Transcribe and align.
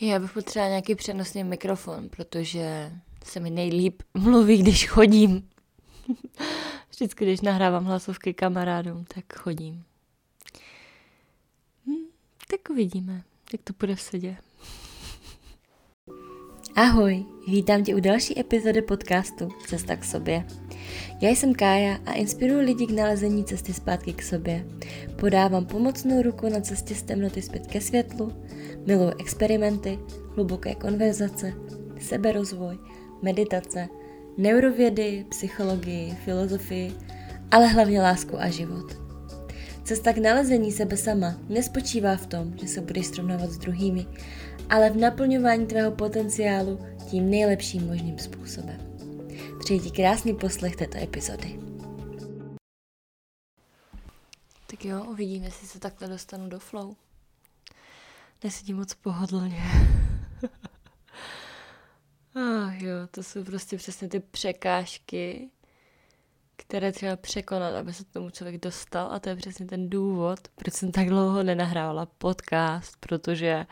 Já 0.00 0.18
bych 0.18 0.32
potřebovala 0.32 0.68
nějaký 0.68 0.94
přenosný 0.94 1.44
mikrofon, 1.44 2.08
protože 2.08 2.92
se 3.24 3.40
mi 3.40 3.50
nejlíp 3.50 4.02
mluví, 4.14 4.58
když 4.58 4.88
chodím. 4.88 5.48
Vždycky, 6.90 7.24
když 7.24 7.40
nahrávám 7.40 7.84
hlasovky 7.84 8.34
kamarádům, 8.34 9.04
tak 9.04 9.38
chodím. 9.38 9.84
Hm, 11.86 12.06
tak 12.50 12.60
uvidíme, 12.70 13.22
jak 13.52 13.62
to 13.62 13.72
bude 13.80 13.94
v 13.94 14.00
sedě. 14.00 14.36
Ahoj, 16.74 17.24
vítám 17.48 17.84
tě 17.84 17.94
u 17.94 18.00
další 18.00 18.40
epizody 18.40 18.82
podcastu 18.82 19.48
Cesta 19.66 19.96
k 19.96 20.04
sobě. 20.04 20.46
Já 21.20 21.30
jsem 21.30 21.54
Kája 21.54 21.98
a 22.06 22.12
inspiruji 22.12 22.66
lidi 22.66 22.86
k 22.86 22.90
nalezení 22.90 23.44
cesty 23.44 23.72
zpátky 23.72 24.12
k 24.12 24.22
sobě. 24.22 24.64
Podávám 25.16 25.66
pomocnou 25.66 26.22
ruku 26.22 26.48
na 26.48 26.60
cestě 26.60 26.94
z 26.94 27.02
temnoty 27.02 27.42
zpět 27.42 27.66
ke 27.66 27.80
světlu, 27.80 28.32
miluji 28.86 29.12
experimenty, 29.20 29.98
hluboké 30.34 30.74
konverzace, 30.74 31.52
seberozvoj, 32.00 32.78
meditace, 33.22 33.88
neurovědy, 34.38 35.24
psychologii, 35.28 36.14
filozofii, 36.24 36.92
ale 37.50 37.66
hlavně 37.66 38.02
lásku 38.02 38.40
a 38.40 38.50
život. 38.50 39.06
Cesta 39.84 40.12
k 40.12 40.18
nalezení 40.18 40.72
sebe 40.72 40.96
sama 40.96 41.36
nespočívá 41.48 42.16
v 42.16 42.26
tom, 42.26 42.52
že 42.60 42.68
se 42.68 42.80
budeš 42.80 43.06
srovnávat 43.06 43.50
s 43.50 43.58
druhými, 43.58 44.06
ale 44.70 44.90
v 44.90 44.96
naplňování 44.96 45.66
tvého 45.66 45.90
potenciálu 45.90 46.78
tím 47.10 47.30
nejlepším 47.30 47.86
možným 47.86 48.18
způsobem. 48.18 48.85
Přeji 49.66 49.80
ti 49.80 49.90
krásný 49.90 50.34
poslech 50.34 50.76
této 50.76 50.98
epizody. 50.98 51.60
Tak 54.66 54.84
jo, 54.84 55.04
uvidíme, 55.04 55.44
jestli 55.44 55.66
se 55.66 55.80
takhle 55.80 56.08
dostanu 56.08 56.48
do 56.48 56.58
flow. 56.58 56.96
Nesedím 58.44 58.76
moc 58.76 58.94
pohodlně. 58.94 59.62
Ach 62.34 62.80
jo, 62.80 63.06
to 63.10 63.22
jsou 63.22 63.44
prostě 63.44 63.76
přesně 63.76 64.08
ty 64.08 64.20
překážky, 64.20 65.50
které 66.56 66.92
třeba 66.92 67.16
překonat, 67.16 67.74
aby 67.74 67.92
se 67.92 68.04
tomu 68.04 68.30
člověk 68.30 68.60
dostal 68.60 69.12
a 69.12 69.18
to 69.18 69.28
je 69.28 69.36
přesně 69.36 69.66
ten 69.66 69.90
důvod, 69.90 70.48
proč 70.54 70.74
jsem 70.74 70.92
tak 70.92 71.08
dlouho 71.08 71.42
nenahrávala 71.42 72.06
podcast, 72.06 72.96
protože 73.00 73.66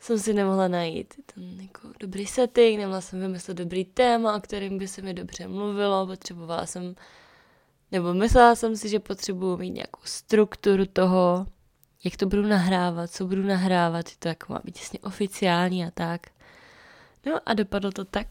jsem 0.00 0.18
si 0.18 0.32
nemohla 0.32 0.68
najít 0.68 1.14
ten 1.34 1.60
jako 1.60 1.88
dobrý 2.00 2.26
setting, 2.26 2.78
nemohla 2.78 3.00
jsem 3.00 3.20
vymyslet 3.20 3.54
dobrý 3.54 3.84
téma, 3.84 4.36
o 4.36 4.40
kterým 4.40 4.78
by 4.78 4.88
se 4.88 5.02
mi 5.02 5.14
dobře 5.14 5.48
mluvilo, 5.48 6.06
potřebovala 6.06 6.66
jsem, 6.66 6.94
nebo 7.92 8.14
myslela 8.14 8.54
jsem 8.54 8.76
si, 8.76 8.88
že 8.88 9.00
potřebuju 9.00 9.56
mít 9.56 9.70
nějakou 9.70 10.00
strukturu 10.04 10.86
toho, 10.86 11.46
jak 12.04 12.16
to 12.16 12.26
budu 12.26 12.42
nahrávat, 12.42 13.10
co 13.10 13.26
budu 13.26 13.42
nahrávat, 13.42 14.06
to 14.18 14.28
jako 14.28 14.52
má 14.52 14.60
být 14.64 14.78
jasně 14.78 14.98
oficiální 14.98 15.84
a 15.84 15.90
tak. 15.90 16.26
No 17.26 17.40
a 17.46 17.54
dopadlo 17.54 17.90
to 17.90 18.04
tak, 18.04 18.26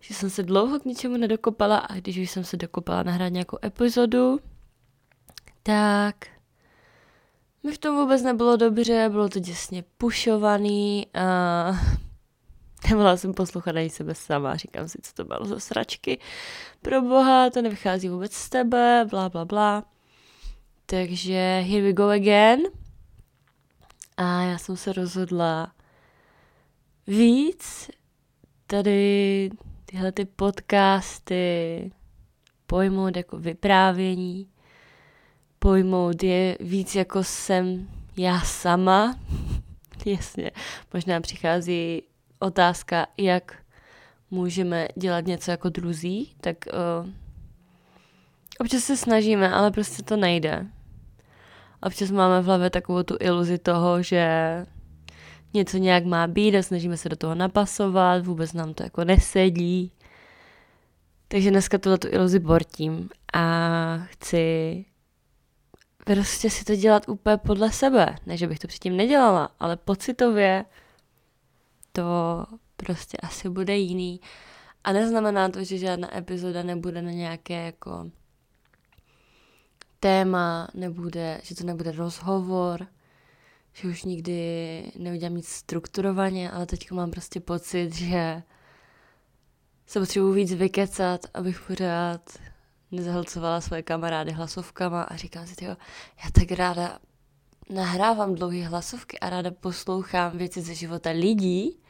že 0.00 0.14
jsem 0.14 0.30
se 0.30 0.42
dlouho 0.42 0.80
k 0.80 0.84
ničemu 0.84 1.16
nedokopala 1.16 1.78
a 1.78 1.94
když 1.94 2.18
už 2.18 2.30
jsem 2.30 2.44
se 2.44 2.56
dokopala 2.56 3.02
nahrát 3.02 3.32
nějakou 3.32 3.58
epizodu, 3.64 4.40
tak 5.62 6.26
mi 7.62 7.72
v 7.72 7.78
tom 7.78 7.96
vůbec 7.96 8.22
nebylo 8.22 8.56
dobře, 8.56 9.08
bylo 9.10 9.28
to 9.28 9.38
děsně 9.38 9.84
pušovaný 9.98 11.06
a 11.14 11.72
nemohla 12.88 13.16
jsem 13.16 13.34
poslouchat 13.34 13.76
ani 13.76 13.90
sebe 13.90 14.14
sama. 14.14 14.56
Říkám 14.56 14.88
si, 14.88 14.98
co 15.02 15.12
to 15.14 15.24
bylo 15.24 15.44
za 15.44 15.60
sračky. 15.60 16.18
Pro 16.82 17.02
boha, 17.02 17.50
to 17.50 17.62
nevychází 17.62 18.08
vůbec 18.08 18.32
z 18.32 18.48
tebe, 18.48 19.06
bla, 19.10 19.28
bla, 19.28 19.44
bla. 19.44 19.84
Takže 20.86 21.64
here 21.68 21.82
we 21.82 21.92
go 21.92 22.08
again. 22.08 22.60
A 24.16 24.42
já 24.42 24.58
jsem 24.58 24.76
se 24.76 24.92
rozhodla 24.92 25.72
víc 27.06 27.90
tady 28.66 29.50
tyhle 29.84 30.12
ty 30.12 30.24
podcasty 30.24 31.92
pojmout 32.66 33.16
jako 33.16 33.38
vyprávění, 33.38 34.50
pojmout 35.62 36.22
je 36.22 36.56
víc 36.60 36.94
jako 36.94 37.24
jsem 37.24 37.88
já 38.16 38.40
sama. 38.40 39.18
Jasně, 40.06 40.50
možná 40.94 41.20
přichází 41.20 42.02
otázka, 42.38 43.06
jak 43.16 43.56
můžeme 44.30 44.88
dělat 44.96 45.26
něco 45.26 45.50
jako 45.50 45.68
druzí, 45.68 46.34
tak 46.40 46.56
uh, 47.02 47.10
občas 48.58 48.84
se 48.84 48.96
snažíme, 48.96 49.50
ale 49.50 49.70
prostě 49.70 50.02
to 50.02 50.16
nejde. 50.16 50.66
Občas 51.82 52.10
máme 52.10 52.40
v 52.40 52.44
hlavě 52.44 52.70
takovou 52.70 53.02
tu 53.02 53.16
iluzi 53.20 53.58
toho, 53.58 54.02
že 54.02 54.26
něco 55.54 55.76
nějak 55.76 56.04
má 56.04 56.26
být 56.26 56.56
a 56.56 56.62
snažíme 56.62 56.96
se 56.96 57.08
do 57.08 57.16
toho 57.16 57.34
napasovat, 57.34 58.26
vůbec 58.26 58.52
nám 58.52 58.74
to 58.74 58.82
jako 58.82 59.04
nesedí. 59.04 59.92
Takže 61.28 61.50
dneska 61.50 61.78
tuhle 61.78 61.98
tu 61.98 62.08
iluzi 62.10 62.38
bortím 62.38 63.08
a 63.32 63.98
chci 63.98 64.84
prostě 66.14 66.50
si 66.50 66.64
to 66.64 66.76
dělat 66.76 67.08
úplně 67.08 67.36
podle 67.36 67.72
sebe. 67.72 68.16
Ne, 68.26 68.36
že 68.36 68.46
bych 68.46 68.58
to 68.58 68.68
předtím 68.68 68.96
nedělala, 68.96 69.50
ale 69.60 69.76
pocitově 69.76 70.64
to 71.92 72.04
prostě 72.76 73.16
asi 73.16 73.48
bude 73.48 73.76
jiný. 73.76 74.20
A 74.84 74.92
neznamená 74.92 75.48
to, 75.48 75.64
že 75.64 75.78
žádná 75.78 76.16
epizoda 76.16 76.62
nebude 76.62 77.02
na 77.02 77.10
nějaké 77.10 77.64
jako 77.64 78.10
téma, 80.00 80.68
nebude, 80.74 81.40
že 81.42 81.54
to 81.54 81.64
nebude 81.64 81.92
rozhovor, 81.92 82.86
že 83.72 83.88
už 83.88 84.04
nikdy 84.04 84.92
neudělám 84.98 85.36
nic 85.36 85.48
strukturovaně, 85.48 86.50
ale 86.50 86.66
teď 86.66 86.90
mám 86.90 87.10
prostě 87.10 87.40
pocit, 87.40 87.94
že 87.94 88.42
se 89.86 90.00
potřebuji 90.00 90.32
víc 90.32 90.52
vykecat, 90.52 91.20
abych 91.34 91.60
pořád 91.66 92.38
nezahlcovala 92.90 93.60
svoje 93.60 93.82
kamarády 93.82 94.32
hlasovkama 94.32 95.02
a 95.02 95.16
říkám 95.16 95.46
si, 95.46 95.56
tyjo, 95.56 95.76
já 96.24 96.30
tak 96.32 96.58
ráda 96.58 96.98
nahrávám 97.70 98.34
dlouhé 98.34 98.64
hlasovky 98.64 99.18
a 99.18 99.30
ráda 99.30 99.50
poslouchám 99.50 100.38
věci 100.38 100.62
ze 100.62 100.74
života 100.74 101.10
lidí. 101.10 101.80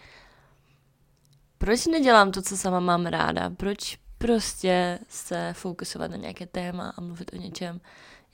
Proč 1.58 1.86
nedělám 1.86 2.30
to, 2.32 2.42
co 2.42 2.56
sama 2.56 2.80
mám 2.80 3.06
ráda? 3.06 3.50
Proč 3.50 3.98
prostě 4.18 4.98
se 5.08 5.52
fokusovat 5.52 6.10
na 6.10 6.16
nějaké 6.16 6.46
téma 6.46 6.94
a 6.96 7.00
mluvit 7.00 7.30
o 7.32 7.36
něčem? 7.36 7.80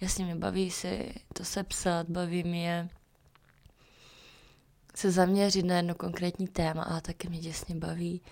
Jasně 0.01 0.25
mě 0.25 0.37
baví 0.37 0.71
si 0.71 1.15
to 1.33 1.45
sepsat, 1.45 2.09
baví 2.09 2.43
mě 2.43 2.89
se 4.95 5.11
zaměřit 5.11 5.63
na 5.63 5.77
jedno 5.77 5.95
konkrétní 5.95 6.49
téma, 6.49 6.83
ale 6.83 7.01
taky 7.01 7.29
mě 7.29 7.39
děsně 7.39 7.75
baví 7.75 8.23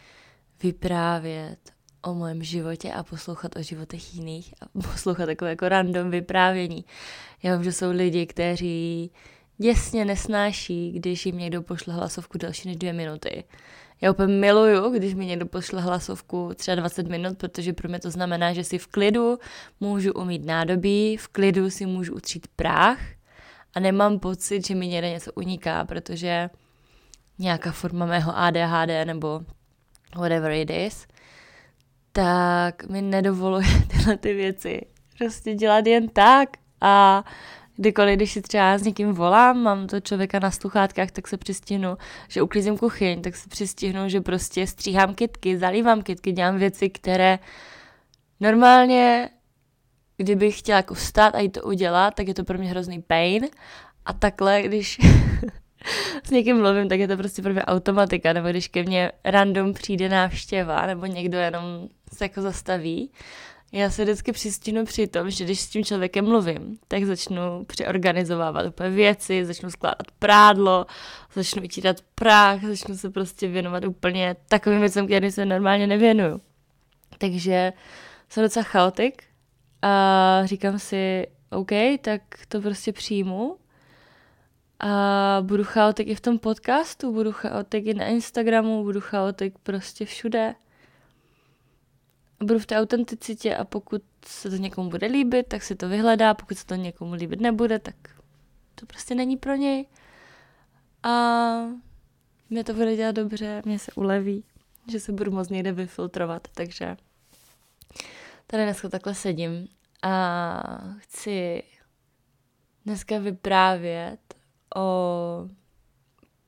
vyprávět 0.62 1.72
o 2.04 2.14
mém 2.14 2.42
životě 2.42 2.92
a 2.92 3.02
poslouchat 3.02 3.56
o 3.56 3.62
životech 3.62 4.14
jiných 4.14 4.54
a 4.60 4.78
poslouchat 4.92 5.26
takové 5.26 5.50
jako 5.50 5.68
random 5.68 6.10
vyprávění. 6.10 6.84
Já 7.42 7.54
vím, 7.56 7.64
že 7.64 7.72
jsou 7.72 7.90
lidi, 7.90 8.26
kteří 8.26 9.10
děsně 9.58 10.04
nesnáší, 10.04 10.92
když 10.92 11.26
jim 11.26 11.38
někdo 11.38 11.62
pošle 11.62 11.94
hlasovku 11.94 12.38
delší 12.38 12.68
než 12.68 12.76
dvě 12.76 12.92
minuty. 12.92 13.44
Já 14.00 14.10
úplně 14.10 14.34
miluju, 14.34 14.90
když 14.90 15.14
mi 15.14 15.26
někdo 15.26 15.46
pošle 15.46 15.80
hlasovku 15.80 16.50
třeba 16.54 16.74
20 16.74 17.08
minut, 17.08 17.38
protože 17.38 17.72
pro 17.72 17.88
mě 17.88 17.98
to 17.98 18.10
znamená, 18.10 18.52
že 18.52 18.64
si 18.64 18.78
v 18.78 18.86
klidu 18.86 19.38
můžu 19.80 20.12
umít 20.12 20.44
nádobí, 20.44 21.16
v 21.16 21.28
klidu 21.28 21.70
si 21.70 21.86
můžu 21.86 22.14
utřít 22.14 22.46
práh 22.56 22.98
a 23.74 23.80
nemám 23.80 24.18
pocit, 24.18 24.66
že 24.66 24.74
mi 24.74 24.88
někde 24.88 25.10
něco 25.10 25.32
uniká, 25.32 25.84
protože 25.84 26.50
nějaká 27.38 27.72
forma 27.72 28.06
mého 28.06 28.36
ADHD 28.36 29.06
nebo 29.06 29.40
whatever 30.16 30.52
it 30.52 30.70
is, 30.70 31.06
tak 32.16 32.88
mi 32.88 33.02
nedovoluje 33.02 33.66
tyhle 33.88 34.16
ty 34.16 34.34
věci 34.34 34.80
prostě 35.18 35.54
dělat 35.54 35.86
jen 35.86 36.08
tak 36.08 36.48
a 36.80 37.24
kdykoliv, 37.76 38.16
když 38.16 38.32
si 38.32 38.42
třeba 38.42 38.78
s 38.78 38.82
někým 38.82 39.12
volám, 39.12 39.62
mám 39.62 39.86
to 39.86 40.00
člověka 40.00 40.38
na 40.38 40.50
sluchátkách, 40.50 41.10
tak 41.10 41.28
se 41.28 41.36
přistihnu, 41.36 41.96
že 42.28 42.42
uklízím 42.42 42.78
kuchyň, 42.78 43.22
tak 43.22 43.36
se 43.36 43.48
přistihnu, 43.48 44.08
že 44.08 44.20
prostě 44.20 44.66
stříhám 44.66 45.14
kitky, 45.14 45.58
zalívám 45.58 46.02
kitky, 46.02 46.32
dělám 46.32 46.58
věci, 46.58 46.90
které 46.90 47.38
normálně, 48.40 49.30
kdybych 50.16 50.58
chtěla 50.58 50.76
jako 50.76 50.94
vstát 50.94 51.34
a 51.34 51.40
jít 51.40 51.50
to 51.50 51.62
udělat, 51.62 52.14
tak 52.14 52.28
je 52.28 52.34
to 52.34 52.44
pro 52.44 52.58
mě 52.58 52.70
hrozný 52.70 53.02
pain. 53.02 53.48
A 54.04 54.12
takhle, 54.12 54.62
když 54.62 54.98
s 56.24 56.30
někým 56.30 56.56
mluvím, 56.56 56.88
tak 56.88 57.00
je 57.00 57.08
to 57.08 57.16
prostě 57.16 57.42
pro 57.42 57.52
mě 57.52 57.64
automatika, 57.64 58.32
nebo 58.32 58.48
když 58.48 58.68
ke 58.68 58.82
mně 58.82 59.12
random 59.24 59.72
přijde 59.72 60.08
návštěva, 60.08 60.86
nebo 60.86 61.06
někdo 61.06 61.38
jenom 61.38 61.64
se 62.12 62.24
jako 62.24 62.42
zastaví, 62.42 63.10
já 63.72 63.90
se 63.90 64.04
vždycky 64.04 64.32
přistihnu 64.32 64.84
při 64.84 65.06
tom, 65.06 65.30
že 65.30 65.44
když 65.44 65.60
s 65.60 65.68
tím 65.68 65.84
člověkem 65.84 66.24
mluvím, 66.24 66.78
tak 66.88 67.04
začnu 67.04 67.64
přeorganizovávat 67.66 68.66
úplně 68.66 68.90
věci, 68.90 69.44
začnu 69.44 69.70
skládat 69.70 70.06
prádlo, 70.18 70.86
začnu 71.34 71.62
vytírat 71.62 71.96
práh, 72.14 72.64
začnu 72.64 72.96
se 72.96 73.10
prostě 73.10 73.48
věnovat 73.48 73.84
úplně 73.84 74.36
takovým 74.48 74.80
věcem, 74.80 75.06
kterým 75.06 75.30
se 75.30 75.46
normálně 75.46 75.86
nevěnuju. 75.86 76.40
Takže 77.18 77.72
jsem 78.28 78.42
docela 78.42 78.62
chaotik 78.62 79.22
a 79.82 80.42
říkám 80.44 80.78
si, 80.78 81.26
OK, 81.50 81.70
tak 82.00 82.22
to 82.48 82.60
prostě 82.60 82.92
přijmu 82.92 83.56
A 84.86 85.38
budu 85.42 85.64
chaotik 85.64 86.08
i 86.08 86.14
v 86.14 86.20
tom 86.20 86.38
podcastu, 86.38 87.12
budu 87.12 87.32
chaotik 87.32 87.86
i 87.86 87.94
na 87.94 88.04
Instagramu, 88.04 88.82
budu 88.82 89.00
chaotik 89.00 89.58
prostě 89.58 90.04
všude. 90.04 90.54
Budu 92.40 92.58
v 92.58 92.66
té 92.66 92.80
autenticitě 92.80 93.56
a 93.56 93.64
pokud 93.64 94.02
se 94.26 94.50
to 94.50 94.56
někomu 94.56 94.90
bude 94.90 95.06
líbit, 95.06 95.46
tak 95.48 95.62
si 95.62 95.74
to 95.76 95.88
vyhledá, 95.88 96.34
pokud 96.34 96.58
se 96.58 96.66
to 96.66 96.74
někomu 96.74 97.14
líbit 97.14 97.40
nebude, 97.40 97.78
tak 97.78 97.94
to 98.74 98.86
prostě 98.86 99.14
není 99.14 99.36
pro 99.36 99.54
něj. 99.54 99.86
A 101.02 101.10
mě 102.50 102.64
to 102.64 102.74
bude 102.74 102.96
dělat 102.96 103.14
dobře, 103.14 103.62
mě 103.64 103.78
se 103.78 103.92
uleví, 103.92 104.44
že 104.90 105.00
se 105.00 105.12
budu 105.12 105.30
moc 105.30 105.48
někde 105.48 105.72
vyfiltrovat, 105.72 106.48
takže 106.54 106.96
tady 108.46 108.62
dneska 108.62 108.88
takhle 108.88 109.14
sedím 109.14 109.68
a 110.02 110.62
chci 110.98 111.62
dneska 112.84 113.18
vyprávět 113.18 114.33
o 114.74 115.48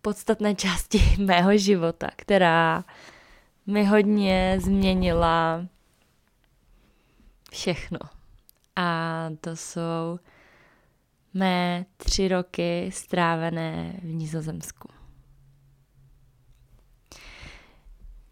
podstatné 0.02 0.54
části 0.54 1.02
mého 1.18 1.56
života, 1.58 2.08
která 2.16 2.84
mi 3.66 3.84
hodně 3.84 4.58
změnila 4.60 5.66
všechno. 7.50 7.98
A 8.76 9.28
to 9.40 9.56
jsou 9.56 10.18
mé 11.34 11.86
tři 11.96 12.28
roky 12.28 12.90
strávené 12.92 14.00
v 14.02 14.14
Nizozemsku. 14.14 14.88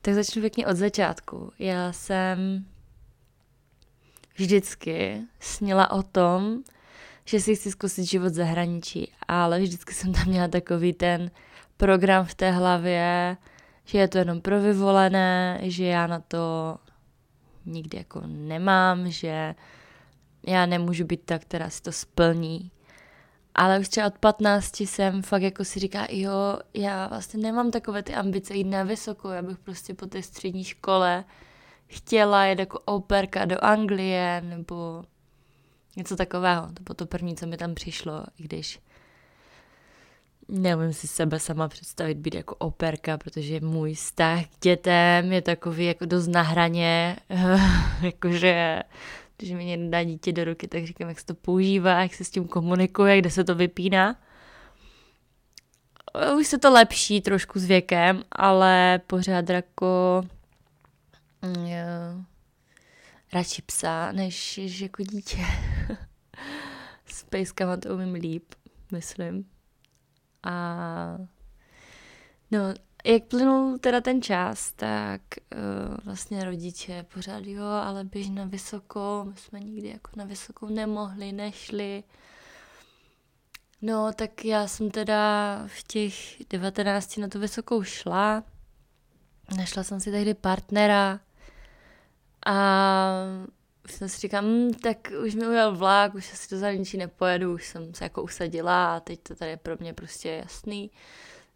Tak 0.00 0.14
začnu 0.14 0.42
pěkně 0.42 0.66
od 0.66 0.76
začátku. 0.76 1.52
Já 1.58 1.92
jsem 1.92 2.64
vždycky 4.36 5.22
sněla 5.40 5.90
o 5.90 6.02
tom, 6.02 6.62
že 7.24 7.40
si 7.40 7.56
chci 7.56 7.70
zkusit 7.70 8.04
život 8.04 8.34
zahraničí, 8.34 9.12
ale 9.28 9.60
vždycky 9.60 9.94
jsem 9.94 10.12
tam 10.12 10.26
měla 10.26 10.48
takový 10.48 10.92
ten 10.92 11.30
program 11.76 12.24
v 12.24 12.34
té 12.34 12.50
hlavě, 12.50 13.36
že 13.84 13.98
je 13.98 14.08
to 14.08 14.18
jenom 14.18 14.40
pro 14.40 14.60
vyvolené, 14.60 15.60
že 15.62 15.84
já 15.84 16.06
na 16.06 16.20
to 16.20 16.76
nikdy 17.66 17.98
jako 17.98 18.22
nemám, 18.26 19.10
že 19.10 19.54
já 20.46 20.66
nemůžu 20.66 21.04
být 21.04 21.20
ta, 21.24 21.38
která 21.38 21.70
si 21.70 21.82
to 21.82 21.92
splní. 21.92 22.70
Ale 23.54 23.78
už 23.78 23.88
třeba 23.88 24.06
od 24.06 24.18
15 24.18 24.80
jsem 24.80 25.22
fakt 25.22 25.42
jako 25.42 25.64
si 25.64 25.80
říká, 25.80 26.06
jo, 26.10 26.58
já 26.74 27.06
vlastně 27.06 27.40
nemám 27.40 27.70
takové 27.70 28.02
ty 28.02 28.14
ambice 28.14 28.54
jít 28.54 28.64
na 28.64 28.82
vysoko, 28.82 29.30
já 29.30 29.42
bych 29.42 29.58
prostě 29.58 29.94
po 29.94 30.06
té 30.06 30.22
střední 30.22 30.64
škole 30.64 31.24
chtěla 31.86 32.46
jít 32.46 32.58
jako 32.58 32.78
operka 32.78 33.44
do 33.44 33.64
Anglie 33.64 34.42
nebo 34.44 35.04
něco 35.96 36.16
takového. 36.16 36.68
To 36.74 36.82
bylo 36.82 36.94
to 36.94 37.06
první, 37.06 37.36
co 37.36 37.46
mi 37.46 37.56
tam 37.56 37.74
přišlo, 37.74 38.24
i 38.38 38.42
když 38.42 38.80
neumím 40.48 40.92
si 40.92 41.06
sebe 41.06 41.40
sama 41.40 41.68
představit 41.68 42.18
být 42.18 42.34
jako 42.34 42.54
operka, 42.54 43.18
protože 43.18 43.60
můj 43.60 43.94
vztah 43.94 44.44
k 44.44 44.60
dětem 44.60 45.32
je 45.32 45.42
takový 45.42 45.86
jako 45.86 46.06
dost 46.06 46.26
na 46.26 46.42
hraně, 46.42 47.16
jakože 48.02 48.80
když 49.36 49.50
mi 49.50 49.64
někdo 49.64 49.90
dá 49.90 50.02
dítě 50.02 50.32
do 50.32 50.44
ruky, 50.44 50.68
tak 50.68 50.84
říkám, 50.84 51.08
jak 51.08 51.20
se 51.20 51.26
to 51.26 51.34
používá, 51.34 52.02
jak 52.02 52.14
se 52.14 52.24
s 52.24 52.30
tím 52.30 52.48
komunikuje, 52.48 53.18
kde 53.18 53.30
se 53.30 53.44
to 53.44 53.54
vypíná. 53.54 54.16
Už 56.38 56.46
se 56.46 56.58
to 56.58 56.72
lepší 56.72 57.20
trošku 57.20 57.58
s 57.58 57.64
věkem, 57.64 58.22
ale 58.32 59.00
pořád 59.06 59.50
jako 59.50 60.22
mm, 61.42 61.66
jo, 61.66 62.24
radši 63.34 63.62
psa, 63.62 64.12
než 64.12 64.58
jako 64.58 65.02
dítě. 65.02 65.38
S 67.06 67.24
pejskama 67.24 67.76
to 67.76 67.94
umím 67.94 68.14
líp, 68.14 68.54
myslím. 68.92 69.44
A 70.42 71.18
no, 72.50 72.60
jak 73.04 73.24
plynul 73.24 73.78
teda 73.78 74.00
ten 74.00 74.22
čas, 74.22 74.72
tak 74.72 75.20
uh, 75.54 75.96
vlastně 76.04 76.44
rodiče 76.44 77.06
pořád, 77.14 77.44
jo, 77.46 77.64
ale 77.64 78.04
běž 78.04 78.28
na 78.28 78.44
vysokou, 78.44 79.24
my 79.24 79.36
jsme 79.36 79.60
nikdy 79.60 79.88
jako 79.88 80.10
na 80.16 80.24
vysokou 80.24 80.68
nemohli, 80.68 81.32
nešli. 81.32 82.04
No, 83.82 84.12
tak 84.12 84.44
já 84.44 84.66
jsem 84.66 84.90
teda 84.90 85.62
v 85.66 85.82
těch 85.82 86.14
19 86.50 87.16
na 87.16 87.28
tu 87.28 87.40
vysokou 87.40 87.82
šla. 87.82 88.44
Našla 89.56 89.82
jsem 89.82 90.00
si 90.00 90.10
tehdy 90.10 90.34
partnera 90.34 91.20
a 92.44 92.54
jsem 93.88 94.08
si 94.08 94.20
říkala, 94.20 94.46
hm, 94.46 94.74
tak 94.74 95.12
už 95.24 95.34
mi 95.34 95.48
ujel 95.48 95.76
vlak, 95.76 96.14
už 96.14 96.32
asi 96.32 96.50
do 96.50 96.58
zahraničí 96.58 96.96
nepojedu, 96.96 97.54
už 97.54 97.66
jsem 97.66 97.94
se 97.94 98.04
jako 98.04 98.22
usadila 98.22 98.96
a 98.96 99.00
teď 99.00 99.20
to 99.22 99.34
tady 99.34 99.50
je 99.50 99.56
pro 99.56 99.76
mě 99.80 99.94
prostě 99.94 100.28
jasný. 100.28 100.90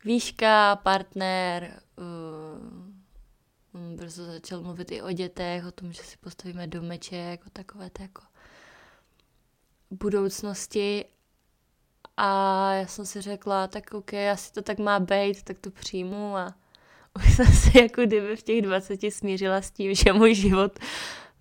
Výška, 0.05 0.77
partner, 0.77 1.81
uh, 1.97 3.95
brzo 3.97 4.25
začal 4.25 4.61
mluvit 4.61 4.93
i 4.93 5.03
o 5.03 5.13
dětech, 5.13 5.67
o 5.67 5.73
tom, 5.73 5.93
že 5.93 6.03
si 6.03 6.17
postavíme 6.17 6.67
domeček, 6.67 7.47
o 7.47 7.51
takové 7.51 7.91
to 7.91 8.03
jako 8.03 8.23
budoucnosti 9.91 11.05
a 12.17 12.73
já 12.75 12.87
jsem 12.87 13.07
si 13.07 13.21
řekla, 13.21 13.67
tak 13.67 13.95
ok, 13.95 14.15
asi 14.15 14.53
to 14.53 14.63
tak 14.63 14.79
má 14.79 15.01
být, 15.01 15.43
tak 15.43 15.59
to 15.59 15.71
přijmu 15.71 16.37
a 16.37 16.55
už 17.19 17.37
jsem 17.37 17.47
si 17.47 17.79
jako 17.79 18.03
kdyby 18.03 18.37
v 18.37 18.43
těch 18.43 18.63
20 18.63 19.01
smířila 19.11 19.63
s 19.63 19.71
tím, 19.71 19.95
že 19.95 20.13
můj 20.13 20.35
život 20.35 20.79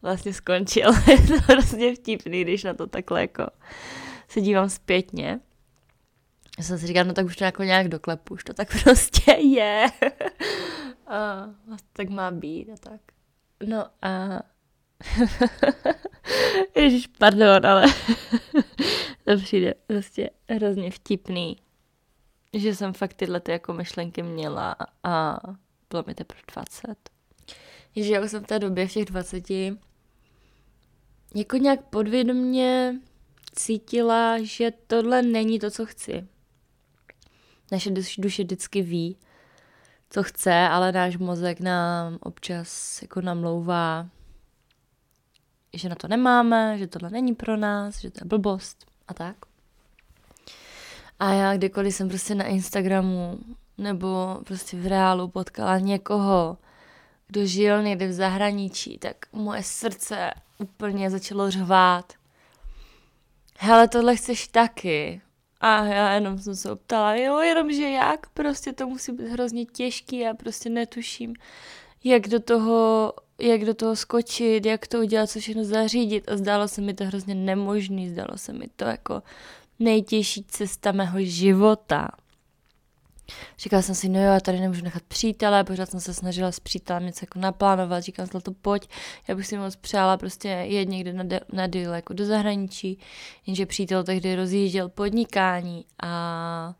vlastně 0.01 0.33
skončil. 0.33 0.91
je 1.07 1.17
to 1.17 1.33
hrozně 1.47 1.95
vtipný, 1.95 2.41
když 2.41 2.63
na 2.63 2.73
to 2.73 2.87
takhle 2.87 3.21
jako 3.21 3.47
se 4.27 4.41
dívám 4.41 4.69
zpětně. 4.69 5.39
Já 6.57 6.63
jsem 6.63 6.77
si 6.77 6.87
říkala, 6.87 7.03
no 7.03 7.13
tak 7.13 7.25
už 7.25 7.35
to 7.35 7.43
jako 7.43 7.63
nějak 7.63 7.87
doklepu, 7.87 8.33
už 8.33 8.43
to 8.43 8.53
tak 8.53 8.67
prostě 8.83 9.31
je. 9.31 9.85
a 11.07 11.49
vlastně 11.67 11.89
tak 11.93 12.09
má 12.09 12.31
být 12.31 12.69
a 12.69 12.77
tak. 12.77 13.01
No 13.65 13.85
a... 14.01 14.41
Ježíš, 16.75 17.07
pardon, 17.07 17.65
ale 17.65 17.85
to 19.23 19.37
přijde 19.37 19.73
prostě 19.87 20.29
hrozně 20.49 20.91
vtipný, 20.91 21.57
že 22.53 22.75
jsem 22.75 22.93
fakt 22.93 23.13
tyhle 23.13 23.39
ty 23.39 23.51
jako 23.51 23.73
myšlenky 23.73 24.23
měla 24.23 24.75
a 25.03 25.39
bylo 25.89 26.03
mi 26.07 26.15
teprve 26.15 26.41
20. 26.53 26.95
Že 27.95 28.13
já 28.13 28.27
jsem 28.27 28.43
v 28.43 28.47
té 28.47 28.59
době 28.59 28.87
v 28.87 28.93
těch 28.93 29.05
20 29.05 29.49
jako 31.35 31.57
nějak 31.57 31.81
podvědomně 31.81 32.95
cítila, 33.55 34.37
že 34.41 34.71
tohle 34.87 35.21
není 35.21 35.59
to, 35.59 35.71
co 35.71 35.85
chci. 35.85 36.27
Naše 37.71 37.91
duše 38.17 38.43
vždycky 38.43 38.81
ví, 38.81 39.17
co 40.09 40.23
chce, 40.23 40.53
ale 40.53 40.91
náš 40.91 41.17
mozek 41.17 41.59
nám 41.59 42.17
občas 42.21 43.01
jako 43.01 43.21
namlouvá, 43.21 44.09
že 45.73 45.89
na 45.89 45.95
to 45.95 46.07
nemáme, 46.07 46.77
že 46.77 46.87
tohle 46.87 47.09
není 47.09 47.35
pro 47.35 47.57
nás, 47.57 48.01
že 48.01 48.11
to 48.11 48.19
je 48.21 48.25
blbost 48.25 48.85
a 49.07 49.13
tak. 49.13 49.37
A 51.19 51.33
já 51.33 51.57
kdykoliv 51.57 51.95
jsem 51.95 52.09
prostě 52.09 52.35
na 52.35 52.45
Instagramu 52.45 53.39
nebo 53.77 54.39
prostě 54.43 54.77
v 54.77 54.87
reálu 54.87 55.27
potkala 55.27 55.79
někoho, 55.79 56.57
kdo 57.27 57.45
žil 57.45 57.83
někde 57.83 58.07
v 58.07 58.13
zahraničí, 58.13 58.97
tak 58.97 59.15
moje 59.33 59.63
srdce 59.63 60.31
úplně 60.59 61.09
začalo 61.09 61.51
řvát. 61.51 62.13
Hele, 63.57 63.87
tohle 63.87 64.15
chceš 64.15 64.47
taky. 64.47 65.21
A 65.61 65.83
já 65.83 66.13
jenom 66.13 66.39
jsem 66.39 66.55
se 66.55 66.71
optala, 66.71 67.15
jo, 67.15 67.39
jenom 67.39 67.71
že 67.71 67.89
jak, 67.89 68.29
prostě 68.29 68.73
to 68.73 68.87
musí 68.87 69.11
být 69.11 69.27
hrozně 69.27 69.65
těžký, 69.65 70.19
já 70.19 70.33
prostě 70.33 70.69
netuším, 70.69 71.33
jak 72.03 72.27
do 72.27 72.39
toho, 72.39 73.13
jak 73.39 73.65
do 73.65 73.73
toho 73.73 73.95
skočit, 73.95 74.65
jak 74.65 74.87
to 74.87 74.99
udělat, 74.99 75.29
co 75.29 75.39
všechno 75.39 75.63
zařídit 75.63 76.31
a 76.31 76.37
zdálo 76.37 76.67
se 76.67 76.81
mi 76.81 76.93
to 76.93 77.05
hrozně 77.05 77.35
nemožný, 77.35 78.09
zdálo 78.09 78.37
se 78.37 78.53
mi 78.53 78.67
to 78.75 78.85
jako 78.85 79.23
nejtěžší 79.79 80.43
cesta 80.43 80.91
mého 80.91 81.17
života. 81.21 82.07
Říkala 83.59 83.81
jsem 83.81 83.95
si, 83.95 84.09
no 84.09 84.19
jo, 84.19 84.25
já 84.25 84.39
tady 84.39 84.59
nemůžu 84.59 84.83
nechat 84.83 85.03
přítele, 85.03 85.63
pořád 85.63 85.89
jsem 85.89 85.99
se 85.99 86.13
snažila 86.13 86.51
s 86.51 86.59
přítelem 86.59 87.05
něco 87.05 87.23
jako 87.23 87.39
naplánovat, 87.39 88.03
říkala 88.03 88.27
jsem, 88.27 88.41
to 88.41 88.51
pojď, 88.51 88.89
já 89.27 89.35
bych 89.35 89.47
si 89.47 89.57
moc 89.57 89.75
přála 89.75 90.17
prostě 90.17 90.47
jet 90.47 90.89
někde 90.89 91.13
na, 91.13 91.23
de- 91.23 91.41
na 91.53 91.67
deal 91.67 91.93
jako 91.93 92.13
do 92.13 92.25
zahraničí, 92.25 92.99
jenže 93.45 93.65
přítel 93.65 94.03
tehdy 94.03 94.35
rozjížděl 94.35 94.89
podnikání 94.89 95.85
a 96.03 96.73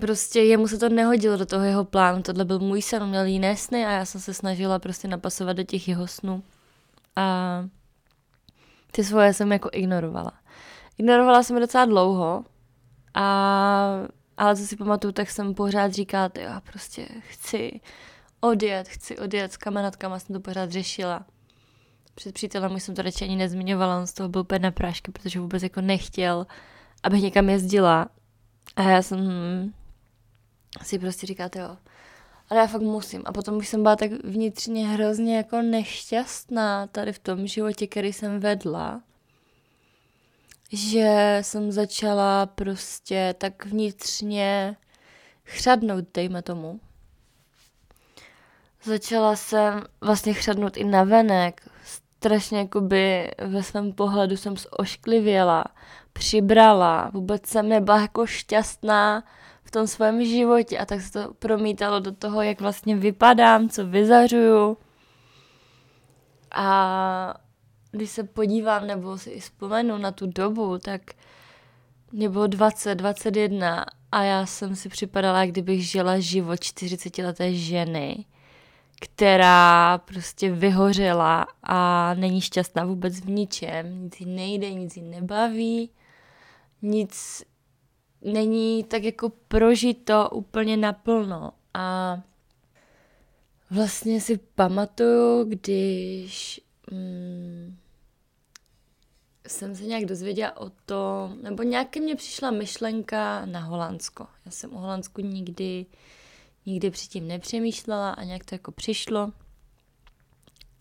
prostě 0.00 0.40
jemu 0.40 0.68
se 0.68 0.78
to 0.78 0.88
nehodilo 0.88 1.36
do 1.36 1.46
toho 1.46 1.64
jeho 1.64 1.84
plánu, 1.84 2.22
tohle 2.22 2.44
byl 2.44 2.58
můj 2.58 2.82
sen, 2.82 3.06
měl 3.06 3.24
jiné 3.24 3.56
sny 3.56 3.86
a 3.86 3.90
já 3.90 4.04
jsem 4.04 4.20
se 4.20 4.34
snažila 4.34 4.78
prostě 4.78 5.08
napasovat 5.08 5.56
do 5.56 5.62
těch 5.62 5.88
jeho 5.88 6.06
snů. 6.06 6.42
A 7.16 7.64
ty 8.90 9.04
svoje 9.04 9.34
jsem 9.34 9.52
jako 9.52 9.68
ignorovala. 9.72 10.32
Ignorovala 10.98 11.42
jsem 11.42 11.60
docela 11.60 11.84
dlouho 11.84 12.44
a 13.14 14.06
ale 14.36 14.56
co 14.56 14.66
si 14.66 14.76
pamatuju, 14.76 15.12
tak 15.12 15.30
jsem 15.30 15.54
pořád 15.54 15.92
říkala, 15.92 16.30
jo, 16.34 16.42
já 16.42 16.60
prostě 16.60 17.08
chci 17.20 17.80
odjet, 18.40 18.88
chci 18.88 19.18
odjet 19.18 19.52
s 19.52 19.56
kamarádkama, 19.56 20.18
jsem 20.18 20.34
to 20.34 20.40
pořád 20.40 20.70
řešila. 20.70 21.26
Před 22.14 22.34
přítelem 22.34 22.74
už 22.74 22.82
jsem 22.82 22.94
to 22.94 23.02
radši 23.02 23.24
ani 23.24 23.36
nezmiňovala, 23.36 23.98
on 23.98 24.06
z 24.06 24.12
toho 24.12 24.28
byl 24.28 24.40
úplně 24.40 24.58
na 24.58 24.70
prášky, 24.70 25.12
protože 25.12 25.40
vůbec 25.40 25.62
jako 25.62 25.80
nechtěl, 25.80 26.46
abych 27.02 27.22
někam 27.22 27.48
jezdila. 27.48 28.08
A 28.76 28.82
já 28.82 29.02
jsem 29.02 29.20
si 30.82 30.98
prostě 30.98 31.26
říkala, 31.26 31.50
jo, 31.56 31.76
ale 32.50 32.60
já 32.60 32.66
fakt 32.66 32.82
musím. 32.82 33.22
A 33.24 33.32
potom 33.32 33.56
už 33.56 33.68
jsem 33.68 33.82
byla 33.82 33.96
tak 33.96 34.10
vnitřně 34.24 34.88
hrozně 34.88 35.36
jako 35.36 35.62
nešťastná 35.62 36.86
tady 36.86 37.12
v 37.12 37.18
tom 37.18 37.46
životě, 37.46 37.86
který 37.86 38.12
jsem 38.12 38.40
vedla, 38.40 39.02
že 40.76 41.38
jsem 41.40 41.72
začala 41.72 42.46
prostě 42.46 43.34
tak 43.38 43.66
vnitřně 43.66 44.76
chřadnout, 45.44 46.04
dejme 46.14 46.42
tomu. 46.42 46.80
Začala 48.84 49.36
jsem 49.36 49.84
vlastně 50.00 50.34
chřadnout 50.34 50.76
i 50.76 50.84
na 50.84 51.04
venek. 51.04 51.68
Strašně 51.84 52.58
jakoby 52.58 53.30
ve 53.38 53.62
svém 53.62 53.92
pohledu 53.92 54.36
jsem 54.36 54.54
zošklivěla, 54.56 55.64
přibrala, 56.12 57.10
vůbec 57.12 57.46
jsem 57.46 57.68
nebyla 57.68 58.00
jako 58.00 58.26
šťastná 58.26 59.24
v 59.62 59.70
tom 59.70 59.86
svém 59.86 60.24
životě 60.24 60.78
a 60.78 60.86
tak 60.86 61.00
se 61.00 61.12
to 61.12 61.34
promítalo 61.34 62.00
do 62.00 62.12
toho, 62.12 62.42
jak 62.42 62.60
vlastně 62.60 62.96
vypadám, 62.96 63.68
co 63.68 63.86
vyzařuju. 63.86 64.76
A 66.54 67.34
když 67.94 68.10
se 68.10 68.24
podívám 68.24 68.86
nebo 68.86 69.18
si 69.18 69.40
vzpomenu 69.40 69.98
na 69.98 70.12
tu 70.12 70.26
dobu, 70.26 70.78
tak 70.78 71.00
mě 72.12 72.28
bylo 72.28 72.46
20, 72.46 72.94
21 72.94 73.86
a 74.12 74.22
já 74.22 74.46
jsem 74.46 74.76
si 74.76 74.88
připadala, 74.88 75.46
kdybych 75.46 75.86
žila 75.86 76.18
život 76.18 76.60
40-leté 76.60 77.52
ženy, 77.52 78.24
která 79.00 79.98
prostě 79.98 80.52
vyhořela 80.52 81.46
a 81.62 82.14
není 82.14 82.40
šťastná 82.40 82.84
vůbec 82.84 83.20
v 83.20 83.28
ničem, 83.28 84.02
nic 84.02 84.20
jí 84.20 84.26
nejde, 84.26 84.74
nic 84.74 84.96
jí 84.96 85.02
nebaví, 85.02 85.90
nic 86.82 87.44
není 88.22 88.84
tak 88.84 89.04
jako 89.04 89.32
prožito 89.48 90.30
úplně 90.32 90.76
naplno. 90.76 91.52
A 91.74 92.18
vlastně 93.70 94.20
si 94.20 94.38
pamatuju, 94.54 95.44
když 95.44 96.60
mm, 96.90 97.76
jsem 99.46 99.76
se 99.76 99.84
nějak 99.84 100.04
dozvěděla 100.04 100.56
o 100.56 100.70
tom, 100.70 101.38
nebo 101.42 101.62
nějaké 101.62 102.00
mě 102.00 102.16
přišla 102.16 102.50
myšlenka 102.50 103.46
na 103.46 103.60
Holandsko. 103.60 104.26
Já 104.44 104.50
jsem 104.50 104.76
o 104.76 104.78
Holandsku 104.78 105.20
nikdy, 105.20 105.86
nikdy 106.66 106.90
předtím 106.90 107.28
nepřemýšlela 107.28 108.10
a 108.10 108.24
nějak 108.24 108.44
to 108.44 108.54
jako 108.54 108.72
přišlo. 108.72 109.32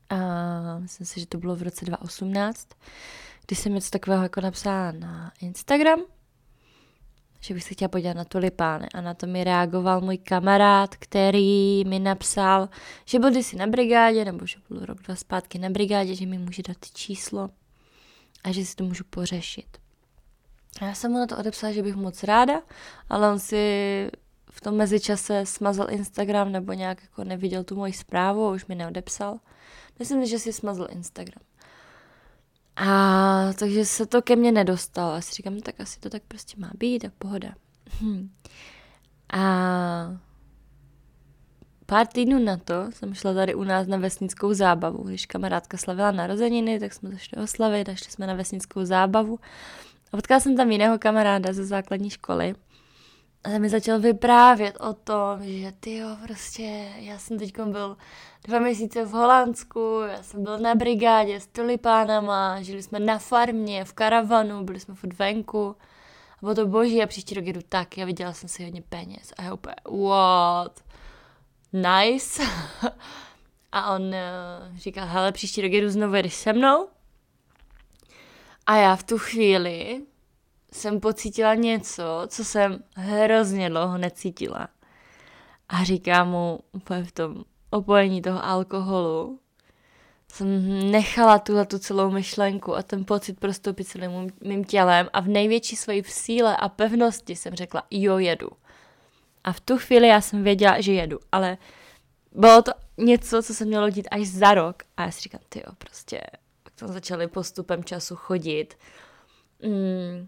A 0.09 0.79
myslím 0.79 1.07
si, 1.07 1.19
že 1.19 1.25
to 1.25 1.37
bylo 1.37 1.55
v 1.55 1.61
roce 1.61 1.85
2018, 1.85 2.67
kdy 3.47 3.55
jsem 3.55 3.73
něco 3.73 3.89
takového 3.89 4.23
jako 4.23 4.41
napsala 4.41 4.91
na 4.91 5.31
Instagram, 5.41 5.99
že 7.39 7.53
bych 7.53 7.63
se 7.63 7.73
chtěla 7.73 7.89
podívat 7.89 8.13
na 8.13 8.25
tulipány. 8.25 8.87
A 8.93 9.01
na 9.01 9.13
to 9.13 9.27
mi 9.27 9.43
reagoval 9.43 10.01
můj 10.01 10.17
kamarád, 10.17 10.95
který 10.95 11.85
mi 11.85 11.99
napsal, 11.99 12.69
že 13.05 13.19
byl 13.19 13.31
kdysi 13.31 13.55
na 13.55 13.67
brigádě, 13.67 14.25
nebo 14.25 14.45
že 14.45 14.57
byl 14.69 14.85
rok, 14.85 15.01
dva 15.01 15.15
zpátky 15.15 15.59
na 15.59 15.69
brigádě, 15.69 16.15
že 16.15 16.25
mi 16.25 16.37
může 16.37 16.63
dát 16.67 16.77
číslo 16.93 17.49
a 18.43 18.51
že 18.51 18.65
si 18.65 18.75
to 18.75 18.83
můžu 18.83 19.03
pořešit. 19.03 19.77
Já 20.81 20.93
jsem 20.93 21.11
mu 21.11 21.17
na 21.17 21.27
to 21.27 21.37
odepsala, 21.37 21.73
že 21.73 21.83
bych 21.83 21.95
moc 21.95 22.23
ráda, 22.23 22.61
ale 23.09 23.31
on 23.31 23.39
si 23.39 24.11
v 24.51 24.61
tom 24.61 24.75
mezičase 24.75 25.45
smazal 25.45 25.87
Instagram 25.89 26.51
nebo 26.51 26.73
nějak 26.73 27.01
jako 27.01 27.23
neviděl 27.23 27.63
tu 27.63 27.75
moji 27.75 27.93
zprávu 27.93 28.47
a 28.47 28.51
už 28.51 28.65
mi 28.65 28.75
neodepsal. 28.75 29.39
Myslím, 29.99 30.25
že 30.25 30.39
si 30.39 30.53
smazal 30.53 30.87
Instagram. 30.91 31.43
A 32.75 33.53
takže 33.53 33.85
se 33.85 34.05
to 34.05 34.21
ke 34.21 34.35
mně 34.35 34.51
nedostalo. 34.51 35.11
A 35.11 35.21
si 35.21 35.33
říkám, 35.33 35.55
no 35.55 35.61
tak 35.61 35.79
asi 35.79 35.99
to 35.99 36.09
tak 36.09 36.23
prostě 36.27 36.55
má 36.57 36.71
být 36.77 37.05
a 37.05 37.11
pohoda. 37.17 37.49
Hm. 38.01 38.29
A 39.33 39.39
pár 41.93 42.07
týdnů 42.07 42.39
na 42.39 42.57
to 42.57 42.91
jsem 42.91 43.13
šla 43.13 43.33
tady 43.33 43.55
u 43.55 43.63
nás 43.63 43.87
na 43.87 43.97
vesnickou 43.97 44.53
zábavu. 44.53 45.03
Když 45.03 45.25
kamarádka 45.25 45.77
slavila 45.77 46.11
narozeniny, 46.11 46.79
tak 46.79 46.93
jsme 46.93 47.09
zašli 47.09 47.41
oslavit 47.43 47.89
a 47.89 47.95
šli 47.95 48.11
jsme 48.11 48.27
na 48.27 48.33
vesnickou 48.33 48.85
zábavu. 48.85 49.39
A 50.13 50.17
potkala 50.17 50.39
jsem 50.39 50.57
tam 50.57 50.71
jiného 50.71 50.99
kamaráda 50.99 51.53
ze 51.53 51.65
základní 51.65 52.09
školy. 52.09 52.55
A 53.43 53.49
ten 53.49 53.61
mi 53.61 53.69
začal 53.69 53.99
vyprávět 53.99 54.77
o 54.79 54.93
tom, 54.93 55.39
že 55.41 55.73
ty 55.79 55.97
jo, 55.97 56.07
prostě, 56.23 56.89
já 56.95 57.19
jsem 57.19 57.39
teď 57.39 57.59
byl 57.59 57.97
dva 58.43 58.59
měsíce 58.59 59.05
v 59.05 59.09
Holandsku, 59.11 60.01
já 60.11 60.23
jsem 60.23 60.43
byl 60.43 60.59
na 60.59 60.75
brigádě 60.75 61.39
s 61.39 61.47
tulipánama, 61.47 62.61
žili 62.61 62.83
jsme 62.83 62.99
na 62.99 63.17
farmě, 63.19 63.85
v 63.85 63.93
karavanu, 63.93 64.63
byli 64.63 64.79
jsme 64.79 64.95
furt 64.95 65.13
venku. 65.19 65.75
A 66.33 66.37
bylo 66.41 66.55
to 66.55 66.67
boží 66.67 67.03
a 67.03 67.07
příští 67.07 67.35
rok 67.35 67.45
jedu 67.45 67.61
tak, 67.69 67.97
já 67.97 68.05
viděla 68.05 68.33
jsem 68.33 68.49
si 68.49 68.63
hodně 68.63 68.81
peněz. 68.81 69.33
A 69.37 69.43
já 69.43 69.53
úplně, 69.53 69.75
what? 70.07 70.83
Nice. 71.73 72.43
a 73.71 73.95
on 73.95 74.01
uh, 74.01 74.77
říkal, 74.77 75.07
hele, 75.07 75.31
příští 75.31 75.61
rok 75.61 75.71
jedu 75.71 75.89
znovu, 75.89 76.15
jdeš 76.15 76.33
se 76.33 76.53
mnou? 76.53 76.87
A 78.65 78.75
já 78.75 78.95
v 78.95 79.03
tu 79.03 79.17
chvíli 79.17 80.01
jsem 80.71 80.99
pocítila 80.99 81.55
něco, 81.55 82.03
co 82.27 82.45
jsem 82.45 82.83
hrozně 82.95 83.69
dlouho 83.69 83.97
necítila. 83.97 84.67
A 85.69 85.83
říkám 85.83 86.29
mu 86.29 86.59
úplně 86.71 87.03
v 87.03 87.11
tom 87.11 87.43
opojení 87.69 88.21
toho 88.21 88.45
alkoholu, 88.45 89.39
jsem 90.33 90.91
nechala 90.91 91.39
tuhle 91.39 91.65
tu 91.65 91.79
celou 91.79 92.11
myšlenku 92.11 92.75
a 92.75 92.83
ten 92.83 93.05
pocit 93.05 93.39
prostoupit 93.39 93.83
celým 93.83 94.31
mým 94.43 94.63
tělem 94.63 95.09
a 95.13 95.19
v 95.19 95.27
největší 95.27 95.75
své 95.75 95.95
síle 96.03 96.57
a 96.57 96.69
pevnosti 96.69 97.35
jsem 97.35 97.55
řekla, 97.55 97.83
jo, 97.91 98.17
jedu. 98.17 98.49
A 99.43 99.53
v 99.53 99.59
tu 99.59 99.77
chvíli 99.77 100.07
já 100.07 100.21
jsem 100.21 100.43
věděla, 100.43 100.81
že 100.81 100.93
jedu, 100.93 101.19
ale 101.31 101.57
bylo 102.31 102.61
to 102.61 102.71
něco, 102.97 103.43
co 103.43 103.53
se 103.53 103.65
mělo 103.65 103.89
dít 103.89 104.07
až 104.11 104.27
za 104.27 104.53
rok. 104.53 104.83
A 104.97 105.03
já 105.03 105.11
si 105.11 105.21
říkám, 105.21 105.41
ty 105.49 105.59
jo, 105.59 105.73
prostě, 105.77 106.21
tak 106.63 106.73
tam 106.75 106.89
začaly 106.89 107.27
postupem 107.27 107.83
času 107.83 108.15
chodit, 108.15 108.77
mm, 109.63 110.27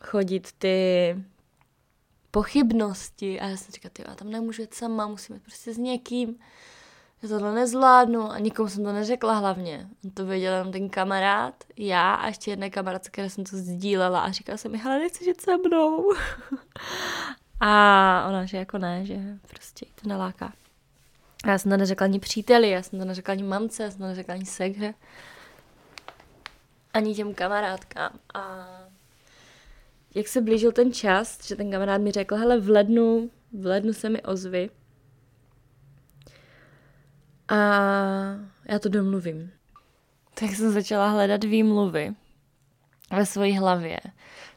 chodit 0.00 0.52
ty 0.58 1.16
pochybnosti 2.30 3.40
a 3.40 3.46
já 3.46 3.56
jsem 3.56 3.72
říkala, 3.72 3.90
ty 3.92 4.04
já 4.08 4.14
tam 4.14 4.30
nemůžu 4.30 4.62
jít 4.62 4.74
sama, 4.74 5.06
musím 5.06 5.34
jít 5.34 5.42
prostě 5.42 5.74
s 5.74 5.78
někým, 5.78 6.38
já 7.22 7.28
tohle 7.28 7.54
nezvládnu 7.54 8.30
a 8.30 8.38
nikomu 8.38 8.68
jsem 8.68 8.84
to 8.84 8.92
neřekla 8.92 9.34
hlavně. 9.34 9.88
To 10.14 10.26
věděl 10.26 10.52
jenom 10.52 10.72
ten 10.72 10.88
kamarád, 10.88 11.64
já 11.76 12.14
a 12.14 12.26
ještě 12.26 12.50
jedna 12.50 12.70
kamarádka, 12.70 13.10
která 13.10 13.28
jsem 13.28 13.44
to 13.44 13.56
sdílela 13.56 14.20
a 14.20 14.30
říkala 14.30 14.58
jsem 14.58 14.72
mi, 14.72 14.78
hele, 14.78 14.98
nechci 14.98 15.24
žít 15.24 15.40
se 15.40 15.56
mnou. 15.56 16.12
a 17.60 18.24
ona, 18.28 18.44
že 18.44 18.56
jako 18.56 18.78
ne, 18.78 19.06
že 19.06 19.16
prostě 19.48 19.86
to 20.02 20.08
neláká. 20.08 20.52
A 21.44 21.50
já 21.50 21.58
jsem 21.58 21.70
to 21.70 21.76
neřekla 21.76 22.04
ani 22.04 22.18
příteli, 22.18 22.70
já 22.70 22.82
jsem 22.82 22.98
to 22.98 23.04
neřekla 23.04 23.32
ani 23.32 23.42
mamce, 23.42 23.82
já 23.82 23.90
jsem 23.90 23.98
to 23.98 24.06
neřekla 24.06 24.34
ani 24.34 24.46
segře, 24.46 24.94
ani 26.94 27.14
těm 27.14 27.34
kamarádkám. 27.34 28.18
A 28.34 28.68
jak 30.14 30.28
se 30.28 30.40
blížil 30.40 30.72
ten 30.72 30.92
čas, 30.92 31.46
že 31.46 31.56
ten 31.56 31.70
kamarád 31.70 32.00
mi 32.00 32.12
řekl, 32.12 32.36
hele, 32.36 32.60
v 32.60 32.68
lednu, 32.68 33.30
v 33.52 33.66
lednu 33.66 33.92
se 33.92 34.08
mi 34.08 34.22
ozvy. 34.22 34.70
A 37.48 37.56
já 38.68 38.78
to 38.78 38.88
domluvím. 38.88 39.52
Tak 40.34 40.50
jsem 40.50 40.72
začala 40.72 41.08
hledat 41.08 41.44
výmluvy 41.44 42.14
ve 43.16 43.26
své 43.26 43.58
hlavě. 43.58 44.00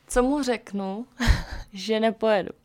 Co 0.08 0.24
mu 0.24 0.44
řeknu, 0.44 1.08
že 1.74 2.00
nepojedu. 2.00 2.59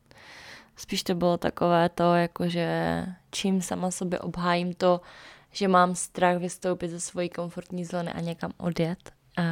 Spíš 0.77 1.03
to 1.03 1.15
bylo 1.15 1.37
takové 1.37 1.89
to, 1.89 2.15
jakože 2.15 3.07
čím 3.31 3.63
sama 3.63 3.91
sobě 3.91 4.19
obhájím 4.19 4.75
to, 4.75 5.01
že 5.51 5.69
mám 5.69 5.95
strach 5.95 6.39
vystoupit 6.39 6.89
ze 6.89 7.01
svojí 7.01 7.29
komfortní 7.29 7.85
zóny 7.85 8.13
a 8.13 8.21
někam 8.21 8.53
odjet. 8.57 9.13
A 9.37 9.43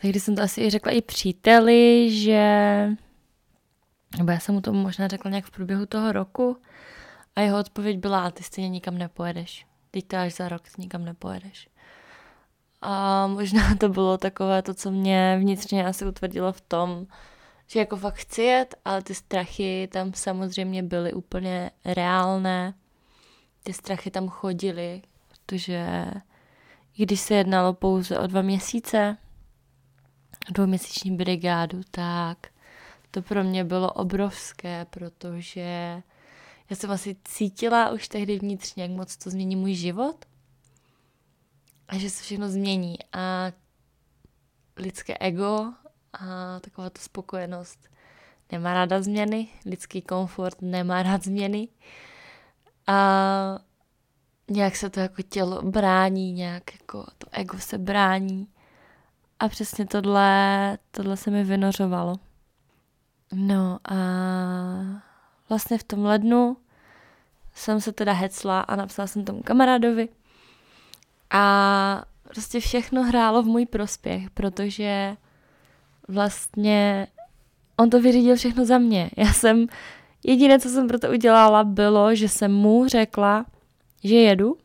tehdy 0.00 0.20
jsem 0.20 0.36
to 0.36 0.42
asi 0.42 0.70
řekla 0.70 0.92
i 0.92 1.02
příteli, 1.02 2.10
že 2.10 2.48
nebo 4.18 4.30
já 4.30 4.38
jsem 4.38 4.54
mu 4.54 4.60
to 4.60 4.72
možná 4.72 5.08
řekla 5.08 5.30
nějak 5.30 5.44
v 5.44 5.50
průběhu 5.50 5.86
toho 5.86 6.12
roku 6.12 6.56
a 7.36 7.40
jeho 7.40 7.60
odpověď 7.60 7.98
byla, 7.98 8.24
a 8.24 8.30
ty 8.30 8.42
stejně 8.42 8.68
nikam 8.68 8.98
nepojedeš. 8.98 9.66
Teď 9.90 10.06
to 10.06 10.16
až 10.16 10.34
za 10.34 10.48
rok 10.48 10.62
nikam 10.78 11.04
nepojedeš. 11.04 11.68
A 12.80 13.26
možná 13.26 13.74
to 13.74 13.88
bylo 13.88 14.18
takové 14.18 14.62
to, 14.62 14.74
co 14.74 14.90
mě 14.90 15.36
vnitřně 15.40 15.86
asi 15.86 16.06
utvrdilo 16.06 16.52
v 16.52 16.60
tom, 16.60 17.06
že 17.70 17.78
jako 17.78 17.96
fakt 17.96 18.14
chci 18.14 18.42
jet, 18.42 18.74
ale 18.84 19.02
ty 19.02 19.14
strachy 19.14 19.88
tam 19.92 20.14
samozřejmě 20.14 20.82
byly 20.82 21.12
úplně 21.12 21.70
reálné. 21.84 22.74
Ty 23.62 23.72
strachy 23.72 24.10
tam 24.10 24.28
chodily, 24.28 25.02
protože 25.28 26.06
i 26.98 27.02
když 27.02 27.20
se 27.20 27.34
jednalo 27.34 27.74
pouze 27.74 28.18
o 28.18 28.26
dva 28.26 28.42
měsíce, 28.42 29.16
dvouměsíční 30.50 31.16
brigádu, 31.16 31.80
tak 31.90 32.38
to 33.10 33.22
pro 33.22 33.44
mě 33.44 33.64
bylo 33.64 33.92
obrovské, 33.92 34.84
protože 34.84 36.02
já 36.70 36.76
jsem 36.76 36.90
asi 36.90 37.16
cítila 37.24 37.90
už 37.90 38.08
tehdy 38.08 38.38
vnitřně, 38.38 38.82
jak 38.82 38.92
moc 38.92 39.16
to 39.16 39.30
změní 39.30 39.56
můj 39.56 39.74
život 39.74 40.24
a 41.88 41.98
že 41.98 42.10
se 42.10 42.22
všechno 42.22 42.48
změní 42.48 42.96
a 43.12 43.52
lidské 44.76 45.18
ego 45.20 45.72
a 46.20 46.60
taková 46.60 46.90
ta 46.90 47.00
spokojenost. 47.00 47.88
Nemá 48.52 48.74
ráda 48.74 49.02
změny, 49.02 49.48
lidský 49.66 50.02
komfort 50.02 50.62
nemá 50.62 51.02
rád 51.02 51.24
změny 51.24 51.68
a 52.86 53.58
nějak 54.50 54.76
se 54.76 54.90
to 54.90 55.00
jako 55.00 55.22
tělo 55.22 55.62
brání, 55.62 56.32
nějak 56.32 56.72
jako 56.72 57.06
to 57.18 57.26
ego 57.32 57.58
se 57.58 57.78
brání. 57.78 58.48
A 59.40 59.48
přesně 59.48 59.86
tohle, 59.86 60.78
tohle 60.90 61.16
se 61.16 61.30
mi 61.30 61.44
vynořovalo. 61.44 62.16
No 63.32 63.78
a 63.90 63.96
vlastně 65.48 65.78
v 65.78 65.84
tom 65.84 66.04
lednu 66.04 66.56
jsem 67.54 67.80
se 67.80 67.92
teda 67.92 68.12
hecla 68.12 68.60
a 68.60 68.76
napsala 68.76 69.06
jsem 69.06 69.24
tomu 69.24 69.42
kamarádovi. 69.42 70.08
A 71.30 72.04
prostě 72.22 72.60
všechno 72.60 73.02
hrálo 73.02 73.42
v 73.42 73.46
můj 73.46 73.66
prospěch, 73.66 74.30
protože 74.30 75.16
vlastně 76.08 77.06
on 77.76 77.90
to 77.90 78.00
vyřídil 78.00 78.36
všechno 78.36 78.64
za 78.64 78.78
mě. 78.78 79.10
Já 79.16 79.32
jsem, 79.32 79.66
jediné, 80.24 80.58
co 80.58 80.68
jsem 80.68 80.88
pro 80.88 80.98
to 80.98 81.10
udělala, 81.10 81.64
bylo, 81.64 82.14
že 82.14 82.28
jsem 82.28 82.52
mu 82.52 82.88
řekla, 82.88 83.46
že 84.04 84.14
jedu 84.14 84.56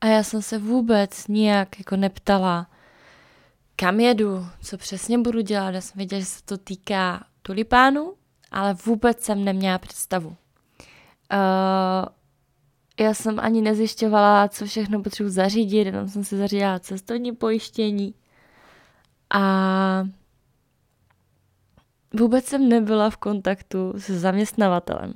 a 0.00 0.06
já 0.06 0.22
jsem 0.22 0.42
se 0.42 0.58
vůbec 0.58 1.26
nijak 1.28 1.78
jako 1.78 1.96
neptala, 1.96 2.66
kam 3.76 4.00
jedu, 4.00 4.46
co 4.62 4.78
přesně 4.78 5.18
budu 5.18 5.40
dělat. 5.40 5.74
Já 5.74 5.80
jsem 5.80 5.98
věděla, 5.98 6.20
že 6.20 6.26
se 6.26 6.42
to 6.44 6.58
týká 6.58 7.24
tulipánu, 7.42 8.14
ale 8.50 8.74
vůbec 8.74 9.22
jsem 9.22 9.44
neměla 9.44 9.78
představu. 9.78 10.28
Uh, 10.28 10.36
já 13.00 13.14
jsem 13.14 13.40
ani 13.40 13.62
nezjišťovala, 13.62 14.48
co 14.48 14.66
všechno 14.66 15.02
potřebuji 15.02 15.30
zařídit, 15.30 15.84
jenom 15.84 16.08
jsem 16.08 16.24
si 16.24 16.36
zařídila 16.36 16.78
cestovní 16.78 17.32
pojištění 17.32 18.14
a 19.30 20.04
vůbec 22.18 22.44
jsem 22.44 22.68
nebyla 22.68 23.10
v 23.10 23.16
kontaktu 23.16 23.94
se 23.98 24.18
zaměstnavatelem, 24.18 25.14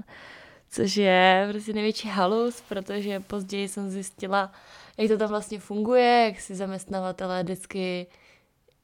což 0.71 0.97
je 0.97 1.49
prostě 1.51 1.73
největší 1.73 2.09
halus, 2.09 2.63
protože 2.69 3.21
později 3.21 3.69
jsem 3.69 3.91
zjistila, 3.91 4.53
jak 4.99 5.09
to 5.09 5.19
tam 5.19 5.29
vlastně 5.29 5.59
funguje, 5.59 6.25
jak 6.25 6.41
si 6.41 6.55
zaměstnavatelé 6.55 7.43
vždycky 7.43 8.07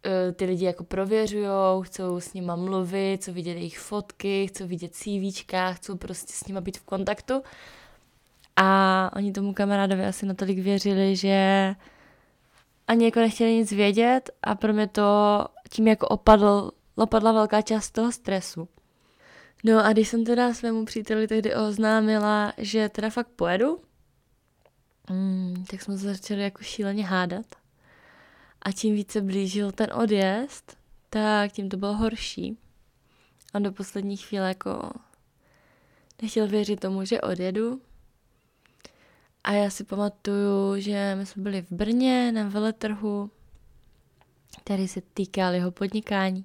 uh, 0.06 0.32
ty 0.34 0.44
lidi 0.44 0.64
jako 0.64 0.84
prověřujou, 0.84 1.82
chcou 1.82 2.20
s 2.20 2.34
nima 2.34 2.56
mluvit, 2.56 3.24
co 3.24 3.32
vidět 3.32 3.52
jejich 3.52 3.78
fotky, 3.78 4.46
chcou 4.46 4.66
vidět 4.66 4.94
CVčka, 4.94 5.72
chcou 5.72 5.96
prostě 5.96 6.32
s 6.32 6.46
nima 6.46 6.60
být 6.60 6.78
v 6.78 6.84
kontaktu. 6.84 7.42
A 8.56 9.10
oni 9.16 9.32
tomu 9.32 9.54
kamarádovi 9.54 10.06
asi 10.06 10.26
natolik 10.26 10.58
věřili, 10.58 11.16
že 11.16 11.74
ani 12.88 13.04
jako 13.04 13.20
nechtěli 13.20 13.54
nic 13.54 13.72
vědět 13.72 14.30
a 14.42 14.54
pro 14.54 14.72
mě 14.72 14.86
to 14.86 15.44
tím 15.70 15.88
jako 15.88 16.08
opadl, 16.08 16.70
opadla 16.98 17.32
velká 17.32 17.62
část 17.62 17.90
toho 17.90 18.12
stresu. 18.12 18.68
No 19.64 19.84
a 19.84 19.92
když 19.92 20.08
jsem 20.08 20.24
teda 20.24 20.54
svému 20.54 20.84
příteli 20.84 21.28
tehdy 21.28 21.54
oznámila, 21.54 22.52
že 22.58 22.88
teda 22.88 23.10
fakt 23.10 23.28
pojedu, 23.28 23.80
mm, 25.10 25.64
tak 25.70 25.82
jsme 25.82 25.98
se 25.98 26.14
začali 26.14 26.42
jako 26.42 26.62
šíleně 26.62 27.06
hádat. 27.06 27.46
A 28.62 28.72
čím 28.72 28.94
více 28.94 29.20
blížil 29.20 29.72
ten 29.72 29.92
odjezd, 29.92 30.76
tak 31.10 31.52
tím 31.52 31.68
to 31.68 31.76
bylo 31.76 31.94
horší. 31.96 32.58
A 33.54 33.58
do 33.58 33.72
poslední 33.72 34.16
chvíle 34.16 34.48
jako 34.48 34.90
nechtěl 36.22 36.48
věřit 36.48 36.80
tomu, 36.80 37.04
že 37.04 37.20
odjedu. 37.20 37.80
A 39.44 39.52
já 39.52 39.70
si 39.70 39.84
pamatuju, 39.84 40.80
že 40.80 41.14
my 41.18 41.26
jsme 41.26 41.42
byli 41.42 41.62
v 41.62 41.72
Brně 41.72 42.32
na 42.32 42.48
veletrhu, 42.48 43.30
který 44.62 44.88
se 44.88 45.00
týkal 45.00 45.54
jeho 45.54 45.70
podnikání. 45.70 46.44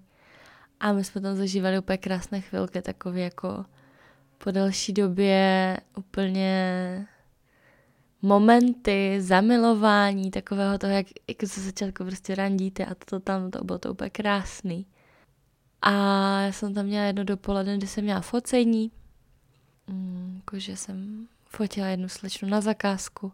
A 0.83 0.93
my 0.93 1.03
jsme 1.03 1.21
tam 1.21 1.35
zažívali 1.35 1.79
úplně 1.79 1.97
krásné 1.97 2.41
chvilky, 2.41 2.81
takové 2.81 3.19
jako 3.19 3.65
po 4.37 4.51
delší 4.51 4.93
době 4.93 5.77
úplně 5.97 7.07
momenty 8.21 9.21
zamilování, 9.21 10.31
takového 10.31 10.77
toho, 10.77 10.93
jak, 10.93 11.07
jak 11.27 11.49
se 11.49 11.61
začátku 11.61 12.03
prostě 12.05 12.35
randíte 12.35 12.85
a 12.85 12.95
to 12.95 13.19
tam, 13.19 13.51
to 13.51 13.63
bylo 13.63 13.79
to 13.79 13.91
úplně 13.91 14.09
krásný. 14.09 14.85
A 15.81 15.91
já 16.41 16.51
jsem 16.51 16.73
tam 16.73 16.85
měla 16.85 17.05
jedno 17.05 17.23
dopoledne, 17.23 17.77
kdy 17.77 17.87
jsem 17.87 18.03
měla 18.03 18.21
focení, 18.21 18.91
mm, 19.87 20.33
jakože 20.35 20.77
jsem 20.77 21.27
fotila 21.45 21.87
jednu 21.87 22.09
slečnu 22.09 22.49
na 22.49 22.61
zakázku 22.61 23.31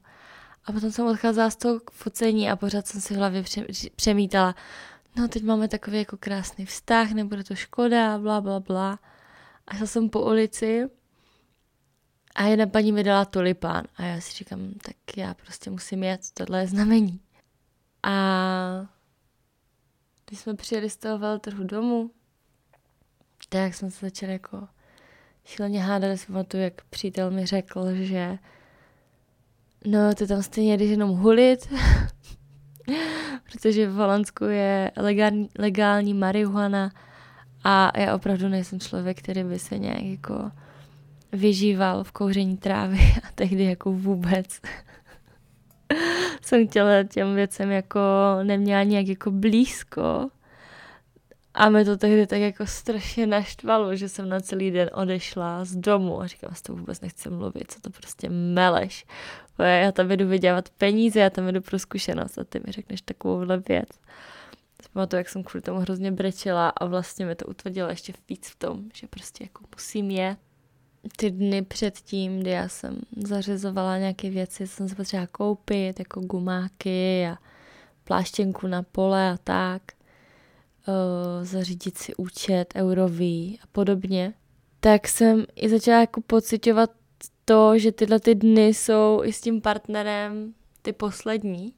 a 0.65 0.71
potom 0.71 0.91
jsem 0.91 1.05
odcházela 1.05 1.49
z 1.49 1.55
toho 1.55 1.81
focení 1.91 2.49
a 2.49 2.55
pořád 2.55 2.87
jsem 2.87 3.01
si 3.01 3.13
v 3.13 3.17
hlavě 3.17 3.43
přemítala, 3.95 4.55
no 5.15 5.27
teď 5.27 5.43
máme 5.43 5.67
takový 5.67 5.97
jako 5.97 6.17
krásný 6.17 6.65
vztah, 6.65 7.11
nebude 7.11 7.43
to 7.43 7.55
škoda, 7.55 8.17
bla, 8.17 8.41
bla, 8.41 8.59
bla. 8.59 8.99
A 9.67 9.75
šla 9.75 9.87
jsem 9.87 10.09
po 10.09 10.21
ulici 10.21 10.89
a 12.35 12.43
jedna 12.43 12.67
paní 12.67 12.91
mi 12.91 13.03
dala 13.03 13.25
tulipán 13.25 13.83
a 13.95 14.03
já 14.03 14.21
si 14.21 14.37
říkám, 14.37 14.73
tak 14.81 15.17
já 15.17 15.33
prostě 15.33 15.69
musím 15.69 16.03
jet, 16.03 16.21
tohle 16.33 16.59
je 16.59 16.67
znamení. 16.67 17.21
A 18.03 18.87
když 20.25 20.39
jsme 20.39 20.53
přijeli 20.53 20.89
z 20.89 20.97
toho 20.97 21.17
veltrhu 21.17 21.63
domů, 21.63 22.11
tak 23.49 23.73
jsme 23.73 23.91
se 23.91 24.05
začali 24.05 24.31
jako 24.31 24.67
šíleně 25.45 25.83
hádat, 25.83 26.19
si 26.19 26.27
pamatuju, 26.27 26.63
jak 26.63 26.81
přítel 26.89 27.31
mi 27.31 27.45
řekl, 27.45 27.95
že 27.95 28.37
no, 29.85 30.15
ty 30.15 30.27
tam 30.27 30.43
stejně 30.43 30.77
jdeš 30.77 30.89
jenom 30.89 31.09
hulit, 31.09 31.67
protože 33.51 33.87
v 33.87 33.93
Holandsku 33.93 34.43
je 34.43 34.91
legální, 34.97 35.49
legální 35.59 36.13
marihuana 36.13 36.91
a 37.63 37.99
já 37.99 38.15
opravdu 38.15 38.47
nejsem 38.47 38.79
člověk, 38.79 39.19
který 39.19 39.43
by 39.43 39.59
se 39.59 39.77
nějak 39.79 40.03
jako 40.03 40.51
vyžíval 41.31 42.03
v 42.03 42.11
kouření 42.11 42.57
trávy 42.57 42.97
a 43.23 43.27
tehdy 43.35 43.63
jako 43.63 43.91
vůbec. 43.91 44.61
Jsem 46.41 46.67
chtěla 46.67 47.03
těm 47.03 47.35
věcem 47.35 47.71
jako 47.71 47.99
neměla 48.43 48.83
nějak 48.83 49.07
jako 49.07 49.31
blízko 49.31 50.29
a 51.53 51.69
mě 51.69 51.85
to 51.85 51.97
tehdy 51.97 52.27
tak 52.27 52.39
jako 52.39 52.67
strašně 52.67 53.27
naštvalo, 53.27 53.95
že 53.95 54.09
jsem 54.09 54.29
na 54.29 54.39
celý 54.39 54.71
den 54.71 54.89
odešla 54.93 55.65
z 55.65 55.75
domu 55.75 56.21
a 56.21 56.27
říkám, 56.27 56.55
že 56.55 56.61
to 56.61 56.75
vůbec 56.75 57.01
nechci 57.01 57.29
mluvit, 57.29 57.71
co 57.71 57.81
to 57.81 57.89
prostě 57.89 58.29
meleš. 58.29 59.05
Já 59.59 59.91
tam 59.91 60.11
jdu 60.11 60.27
vydělat 60.27 60.69
peníze, 60.69 61.19
já 61.19 61.29
tam 61.29 61.47
jdu 61.47 61.61
pro 61.61 61.79
zkušenost 61.79 62.37
a 62.37 62.43
ty 62.43 62.61
mi 62.65 62.71
řekneš 62.71 63.01
takovouhle 63.01 63.57
věc. 63.57 63.89
to, 65.07 65.15
jak 65.15 65.29
jsem 65.29 65.43
kvůli 65.43 65.61
tomu 65.61 65.79
hrozně 65.79 66.11
brečela 66.11 66.69
a 66.69 66.85
vlastně 66.85 67.25
mi 67.25 67.35
to 67.35 67.45
utvrdilo 67.45 67.89
ještě 67.89 68.13
víc 68.29 68.49
v 68.49 68.55
tom, 68.55 68.83
že 68.93 69.07
prostě 69.07 69.43
jako 69.43 69.65
musím 69.75 70.11
je. 70.11 70.37
Ty 71.15 71.31
dny 71.31 71.61
předtím, 71.61 72.39
kdy 72.39 72.49
já 72.49 72.67
jsem 72.67 73.01
zařizovala 73.17 73.97
nějaké 73.97 74.29
věci, 74.29 74.67
jsem 74.67 74.89
se 74.89 74.95
potřeba 74.95 75.27
koupit, 75.27 75.99
jako 75.99 76.21
gumáky 76.21 77.27
a 77.27 77.37
pláštěnku 78.03 78.67
na 78.67 78.83
pole 78.83 79.31
a 79.31 79.37
tak 79.43 79.81
zařídit 81.41 81.97
si 81.97 82.15
účet 82.15 82.73
eurový 82.75 83.59
a 83.63 83.67
podobně, 83.71 84.33
tak 84.79 85.07
jsem 85.07 85.45
i 85.55 85.69
začala 85.69 85.99
jako 85.99 86.21
pocitovat 86.21 86.89
to, 87.45 87.77
že 87.79 87.91
tyhle 87.91 88.19
ty 88.19 88.35
dny 88.35 88.67
jsou 88.67 89.21
i 89.23 89.33
s 89.33 89.41
tím 89.41 89.61
partnerem 89.61 90.53
ty 90.81 90.93
poslední. 90.93 91.73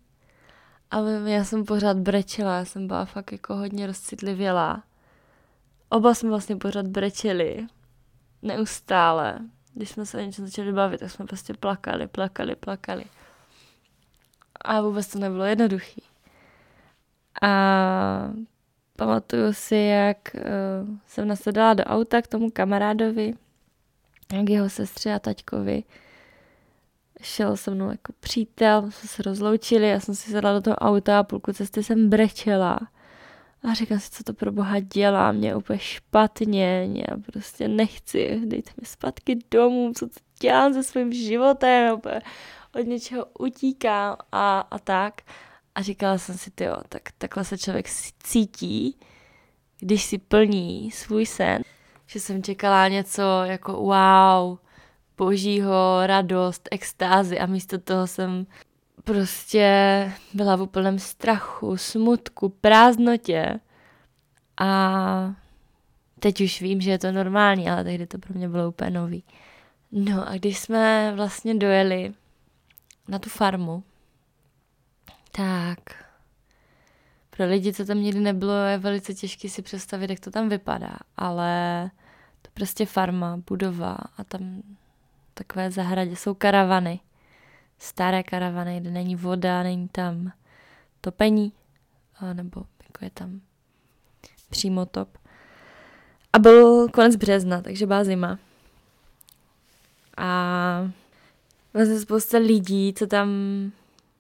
A 0.92 1.00
já 1.10 1.44
jsem 1.44 1.66
pořád 1.66 1.98
brečela, 1.98 2.58
já 2.58 2.66
jsem 2.66 2.88
byla 2.88 3.06
fakt 3.06 3.32
jako 3.32 3.56
hodně 3.56 3.88
rozcitlivělá. 3.88 4.84
Oba 5.90 6.14
jsme 6.14 6.30
vlastně 6.30 6.56
pořád 6.56 6.88
brečeli. 6.88 7.68
Neustále. 8.42 9.40
Když 9.74 9.90
jsme 9.90 10.06
se 10.06 10.18
o 10.18 10.22
něčem 10.22 10.46
začali 10.46 10.74
bavit, 10.74 11.00
tak 11.00 11.12
jsme 11.12 11.26
prostě 11.26 11.54
plakali, 11.54 12.08
plakali, 12.08 12.56
plakali. 12.56 13.06
A 14.62 14.82
vůbec 14.82 15.08
to 15.08 15.20
nebylo 15.20 15.44
jednoduchý. 15.44 16.04
A 17.42 17.50
Pamatuju 19.02 19.54
si, 19.54 19.76
jak 19.76 20.18
uh, 20.36 20.42
jsem 21.08 21.28
nasedala 21.28 21.74
do 21.74 21.84
auta 21.84 22.22
k 22.22 22.28
tomu 22.28 22.52
kamarádovi, 22.52 23.34
k 24.44 24.50
jeho 24.50 24.70
sestře 24.70 25.14
a 25.14 25.20
taťkovi. 25.20 25.84
Šel 27.22 27.58
se 27.58 27.72
mnou 27.72 27.92
jako 27.92 28.14
přítel, 28.20 28.92
jsme 28.92 29.10
se 29.10 29.24
rozloučili, 29.24 29.90
já 29.90 30.00
jsem 30.00 30.16
si 30.16 30.32
sedla 30.32 30.54
do 30.54 30.62
toho 30.62 30.76
auta 30.76 31.20
a 31.20 31.24
půlku 31.24 31.54
cesty 31.54 31.84
jsem 31.84 32.10
brečela. 32.10 32.80
A 33.64 33.74
říkám 33.74 34.00
si, 34.00 34.12
co 34.12 34.24
to 34.24 34.34
pro 34.34 34.52
boha 34.52 34.80
dělá, 34.80 35.32
mě 35.32 35.56
úplně 35.56 35.80
špatně, 35.80 36.90
já 36.94 37.18
prostě 37.18 37.68
nechci, 37.68 38.42
dejte 38.46 38.72
mi 38.82 38.86
zpátky 38.86 39.40
domů, 39.52 39.92
co 39.96 40.08
to 40.08 40.16
dělám 40.42 40.74
se 40.74 40.84
svým 40.84 41.14
životem, 41.14 41.96
úplně 41.96 42.22
od 42.76 42.88
něčeho 42.88 43.26
utíkám 43.40 44.18
a, 44.32 44.60
a 44.60 44.80
tak. 44.80 45.22
A 45.76 45.82
říkala 45.82 46.18
jsem 46.18 46.38
si, 46.38 46.52
jo, 46.62 46.76
tak 46.90 47.02
takhle 47.18 47.44
se 47.44 47.58
člověk 47.58 47.90
cítí, 48.24 48.98
když 49.80 50.04
si 50.04 50.18
plní 50.18 50.92
svůj 50.92 51.26
sen. 51.26 51.62
Že 52.08 52.20
jsem 52.20 52.44
čekala 52.44 52.88
něco 52.88 53.22
jako 53.44 53.74
wow, 53.74 54.58
božího, 55.18 56.00
radost, 56.06 56.70
extázy 56.72 57.40
a 57.40 57.46
místo 57.46 57.80
toho 57.80 58.08
jsem 58.08 58.48
prostě 59.04 60.12
byla 60.34 60.56
v 60.56 60.62
úplném 60.62 61.00
strachu, 61.00 61.78
smutku, 61.78 62.50
prázdnotě. 62.50 63.60
A 64.60 65.34
teď 66.20 66.42
už 66.42 66.62
vím, 66.62 66.82
že 66.82 66.92
je 66.92 67.00
to 67.00 67.12
normální, 67.12 67.70
ale 67.70 67.84
tehdy 67.84 68.08
to 68.08 68.18
pro 68.18 68.34
mě 68.34 68.50
bylo 68.50 68.70
úplně 68.70 68.92
nový. 68.92 69.24
No 69.92 70.28
a 70.28 70.38
když 70.38 70.60
jsme 70.60 71.14
vlastně 71.16 71.56
dojeli 71.56 72.14
na 73.08 73.20
tu 73.20 73.30
farmu, 73.30 73.84
tak 75.32 75.80
pro 77.30 77.46
lidi, 77.46 77.74
co 77.74 77.86
tam 77.86 77.98
nikdy 77.98 78.20
nebylo, 78.20 78.54
je 78.54 78.78
velice 78.78 79.14
těžké 79.14 79.50
si 79.50 79.62
představit, 79.62 80.10
jak 80.10 80.20
to 80.20 80.32
tam 80.32 80.50
vypadá, 80.50 80.98
ale 81.18 81.92
to 82.42 82.50
prostě 82.54 82.86
farma, 82.86 83.38
budova 83.48 83.98
a 84.18 84.24
tam 84.24 84.62
takové 85.34 85.72
zahradě 85.72 86.16
jsou 86.16 86.34
karavany, 86.34 87.00
staré 87.78 88.24
karavany, 88.24 88.80
kde 88.80 88.92
není 88.92 89.16
voda, 89.16 89.64
není 89.64 89.88
tam 89.88 90.32
topení, 91.02 91.54
nebo 92.34 92.64
jako 92.84 93.06
je 93.06 93.10
tam 93.10 93.42
přímo 94.50 94.86
top. 94.86 95.18
A 96.34 96.40
byl 96.40 96.90
konec 96.90 97.16
března, 97.16 97.62
takže 97.62 97.88
byla 97.88 98.04
zima. 98.04 98.40
A 100.18 100.92
vlastně 101.74 102.00
spousta 102.00 102.38
lidí, 102.38 102.94
co 102.94 103.08
tam 103.08 103.30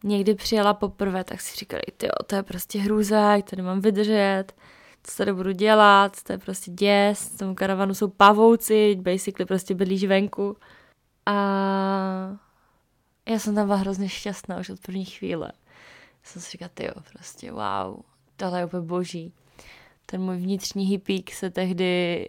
někdy 0.03 0.35
přijela 0.35 0.73
poprvé, 0.73 1.23
tak 1.23 1.41
si 1.41 1.57
říkali, 1.57 1.81
ty 1.97 2.07
to 2.27 2.35
je 2.35 2.43
prostě 2.43 2.79
hrůza, 2.79 3.35
jak 3.35 3.49
to 3.49 3.55
nemám 3.55 3.81
vydržet, 3.81 4.45
co 5.03 5.17
tady 5.17 5.33
budu 5.33 5.51
dělat, 5.51 6.23
to 6.23 6.31
je 6.33 6.37
prostě 6.37 6.71
děs, 6.71 7.33
v 7.35 7.37
tom 7.37 7.55
karavanu 7.55 7.93
jsou 7.93 8.07
pavouci, 8.07 8.95
basically 8.95 9.45
prostě 9.45 9.75
bydlíš 9.75 10.03
venku. 10.03 10.57
A 11.25 11.33
já 13.29 13.39
jsem 13.39 13.55
tam 13.55 13.65
byla 13.65 13.77
hrozně 13.77 14.09
šťastná 14.09 14.57
už 14.57 14.69
od 14.69 14.79
první 14.79 15.05
chvíle. 15.05 15.51
Jsem 16.23 16.41
si 16.41 16.51
říkala, 16.51 16.69
ty 16.73 16.89
prostě 17.11 17.51
wow, 17.51 17.99
tohle 18.35 18.59
je 18.59 18.65
úplně 18.65 18.81
boží. 18.81 19.33
Ten 20.05 20.21
můj 20.21 20.37
vnitřní 20.37 20.85
hippík 20.85 21.31
se 21.31 21.49
tehdy 21.49 22.27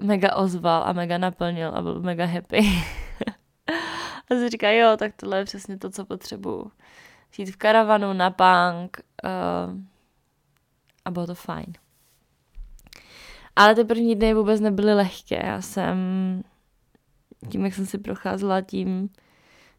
mega 0.00 0.36
ozval 0.36 0.82
a 0.86 0.92
mega 0.92 1.18
naplnil 1.18 1.70
a 1.74 1.82
byl 1.82 2.00
mega 2.00 2.24
happy. 2.24 2.60
a 4.30 4.34
si 4.34 4.48
říká, 4.48 4.70
jo, 4.70 4.96
tak 4.96 5.12
tohle 5.16 5.38
je 5.38 5.44
přesně 5.44 5.78
to, 5.78 5.90
co 5.90 6.04
potřebuju. 6.04 6.70
Žít 7.32 7.50
v 7.50 7.56
karavanu 7.56 8.12
na 8.12 8.30
punk 8.30 9.00
uh, 9.24 9.80
a 11.04 11.10
bylo 11.10 11.26
to 11.26 11.34
fajn. 11.34 11.72
Ale 13.56 13.74
ty 13.74 13.84
první 13.84 14.14
dny 14.14 14.34
vůbec 14.34 14.60
nebyly 14.60 14.94
lehké. 14.94 15.46
Já 15.46 15.62
jsem, 15.62 15.96
tím, 17.50 17.64
jak 17.64 17.74
jsem 17.74 17.86
si 17.86 17.98
procházela 17.98 18.60
tím 18.60 19.10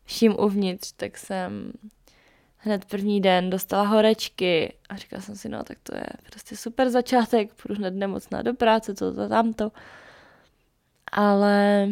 vším 0.04 0.36
uvnitř, 0.40 0.92
tak 0.92 1.18
jsem 1.18 1.74
hned 2.58 2.86
první 2.86 3.22
den 3.22 3.50
dostala 3.50 3.84
horečky 3.84 4.74
a 4.90 4.96
říkala 4.96 5.22
jsem 5.22 5.36
si, 5.36 5.50
no 5.50 5.64
tak 5.64 5.78
to 5.84 5.96
je 5.96 6.06
prostě 6.30 6.58
super 6.58 6.90
začátek, 6.90 7.54
půjdu 7.54 7.80
hned 7.80 7.94
nemocná 7.94 8.42
do 8.42 8.54
práce, 8.54 8.94
to, 8.94 9.14
to, 9.14 9.30
tamto. 9.30 9.72
Ale 11.12 11.90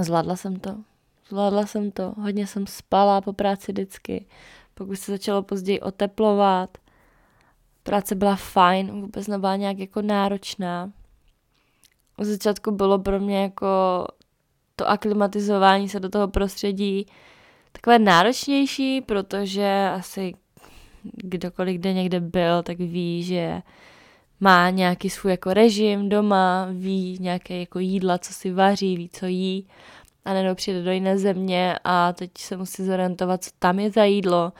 zvládla 0.00 0.36
jsem 0.36 0.60
to. 0.60 0.89
Zvládla 1.30 1.66
jsem 1.66 1.90
to. 1.90 2.14
Hodně 2.16 2.46
jsem 2.46 2.66
spala 2.66 3.20
po 3.20 3.32
práci 3.32 3.72
vždycky. 3.72 4.26
Pokud 4.74 4.96
se 4.96 5.12
začalo 5.12 5.42
později 5.42 5.80
oteplovat, 5.80 6.78
práce 7.82 8.14
byla 8.14 8.36
fajn, 8.36 9.00
vůbec 9.00 9.26
nebyla 9.26 9.56
nějak 9.56 9.78
jako 9.78 10.02
náročná. 10.02 10.92
V 12.18 12.24
začátku 12.24 12.70
bylo 12.70 12.98
pro 12.98 13.20
mě 13.20 13.42
jako 13.42 14.06
to 14.76 14.88
aklimatizování 14.88 15.88
se 15.88 16.00
do 16.00 16.08
toho 16.08 16.28
prostředí 16.28 17.06
takové 17.72 17.98
náročnější, 17.98 19.00
protože 19.00 19.90
asi 19.94 20.34
kdokoliv 21.02 21.80
kde 21.80 21.92
někde 21.92 22.20
byl, 22.20 22.62
tak 22.62 22.78
ví, 22.78 23.22
že 23.22 23.62
má 24.40 24.70
nějaký 24.70 25.10
svůj 25.10 25.30
jako 25.32 25.54
režim 25.54 26.08
doma, 26.08 26.68
ví 26.72 27.18
nějaké 27.20 27.60
jako 27.60 27.78
jídla, 27.78 28.18
co 28.18 28.32
si 28.32 28.52
vaří, 28.52 28.96
ví, 28.96 29.08
co 29.08 29.26
jí 29.26 29.66
a 30.24 30.32
najednou 30.32 30.54
přijde 30.54 30.82
do 30.82 30.90
jiné 30.90 31.18
země 31.18 31.78
a 31.84 32.12
teď 32.12 32.30
se 32.38 32.56
musí 32.56 32.84
zorientovat, 32.84 33.44
co 33.44 33.50
tam 33.58 33.78
je 33.78 33.90
za 33.90 34.04
jídlo, 34.04 34.52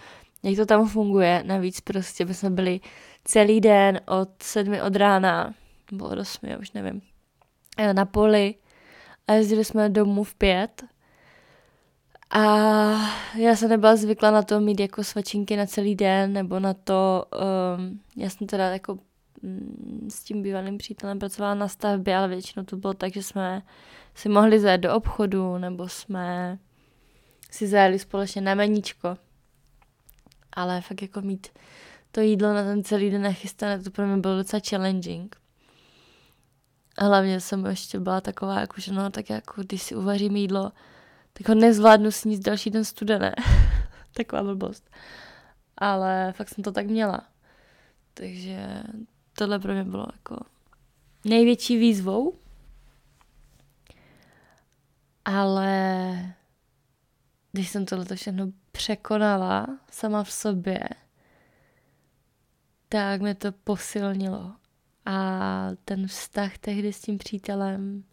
jak 0.43 0.57
to 0.57 0.67
tam 0.67 0.89
funguje. 0.89 1.43
Navíc 1.47 1.81
prostě 1.81 2.25
my 2.25 2.35
jsme 2.35 2.51
byli 2.51 2.81
celý 3.25 3.61
den 3.61 4.01
od 4.07 4.43
sedmi 4.43 4.83
od 4.83 4.97
rána, 4.97 5.55
bylo 5.93 6.11
od 6.11 6.19
osmi, 6.19 6.57
už 6.57 6.73
nevím, 6.73 7.03
na 7.93 8.05
poli 8.05 8.55
a 9.29 9.33
jezdili 9.33 9.65
jsme 9.65 9.89
domů 9.89 10.25
v 10.25 10.35
pět 10.35 10.85
a 12.31 12.45
já 13.37 13.57
jsem 13.57 13.71
nebyla 13.71 13.97
zvykla 13.97 14.31
na 14.31 14.43
to 14.43 14.61
mít 14.61 14.81
jako 14.81 15.05
svačinky 15.05 15.57
na 15.57 15.67
celý 15.67 15.95
den, 15.95 16.33
nebo 16.33 16.61
na 16.61 16.75
to, 16.75 17.25
um, 17.79 18.01
já 18.17 18.31
jsem 18.31 18.47
teda 18.47 18.69
jako 18.69 18.99
mm, 19.43 20.09
s 20.11 20.25
tím 20.25 20.43
bývalým 20.43 20.79
přítelem 20.79 21.19
pracovala 21.19 21.55
na 21.55 21.69
stavbě, 21.69 22.17
ale 22.17 22.29
většinou 22.29 22.65
to 22.65 22.77
bylo 22.77 22.95
tak, 22.95 23.13
že 23.13 23.23
jsme 23.23 23.63
si 24.15 24.29
mohli 24.29 24.61
zajet 24.61 24.81
do 24.81 24.95
obchodu, 24.95 25.59
nebo 25.59 25.89
jsme 25.89 26.59
si 27.51 27.67
zajeli 27.67 27.99
společně 27.99 28.41
na 28.41 28.55
meníčko. 28.55 29.17
Ale 30.53 30.81
fakt 30.81 31.03
jako 31.03 31.21
mít 31.21 31.49
to 32.13 32.21
jídlo 32.21 32.55
na 32.55 32.63
ten 32.63 32.85
celý 32.85 33.11
den 33.11 33.23
nachystané, 33.23 33.83
to 33.83 33.91
pro 33.91 34.07
mě 34.07 34.17
bylo 34.17 34.37
docela 34.37 34.63
challenging. 34.69 35.37
A 36.99 37.05
hlavně 37.05 37.41
jsem 37.41 37.67
ještě 37.67 38.01
byla 38.01 38.21
taková, 38.21 38.61
jako, 38.61 38.81
že 38.81 38.93
no, 38.93 39.11
tak 39.11 39.31
jako 39.31 39.63
když 39.63 39.83
si 39.83 39.95
uvařím 39.95 40.37
jídlo, 40.37 40.73
tak 41.33 41.49
ho 41.49 41.55
nezvládnu 41.55 42.11
sníst 42.11 42.43
další 42.43 42.71
den 42.71 42.85
studené. 42.85 43.35
Taková 44.15 44.43
blbost. 44.43 44.91
Ale 45.79 46.33
fakt 46.37 46.49
jsem 46.49 46.65
to 46.65 46.73
tak 46.73 46.87
měla. 46.87 47.21
Takže 48.15 48.83
tohle 49.39 49.59
pro 49.59 49.73
mě 49.73 49.85
bylo 49.85 50.07
jako 50.13 50.37
největší 51.25 51.79
výzvou. 51.79 52.35
Ale 55.25 56.35
když 57.53 57.69
jsem 57.69 57.87
tohle 57.87 58.17
všechno 58.17 58.47
překonala 58.73 59.67
sama 59.91 60.25
v 60.25 60.33
sobě, 60.33 60.81
tak 62.89 63.21
mě 63.21 63.35
to 63.35 63.53
posilnilo. 63.53 64.53
A 65.07 65.69
ten 65.85 66.07
vztah 66.07 66.59
tehdy 66.59 66.93
s 66.93 67.01
tím 67.01 67.19
přítelem 67.19 68.05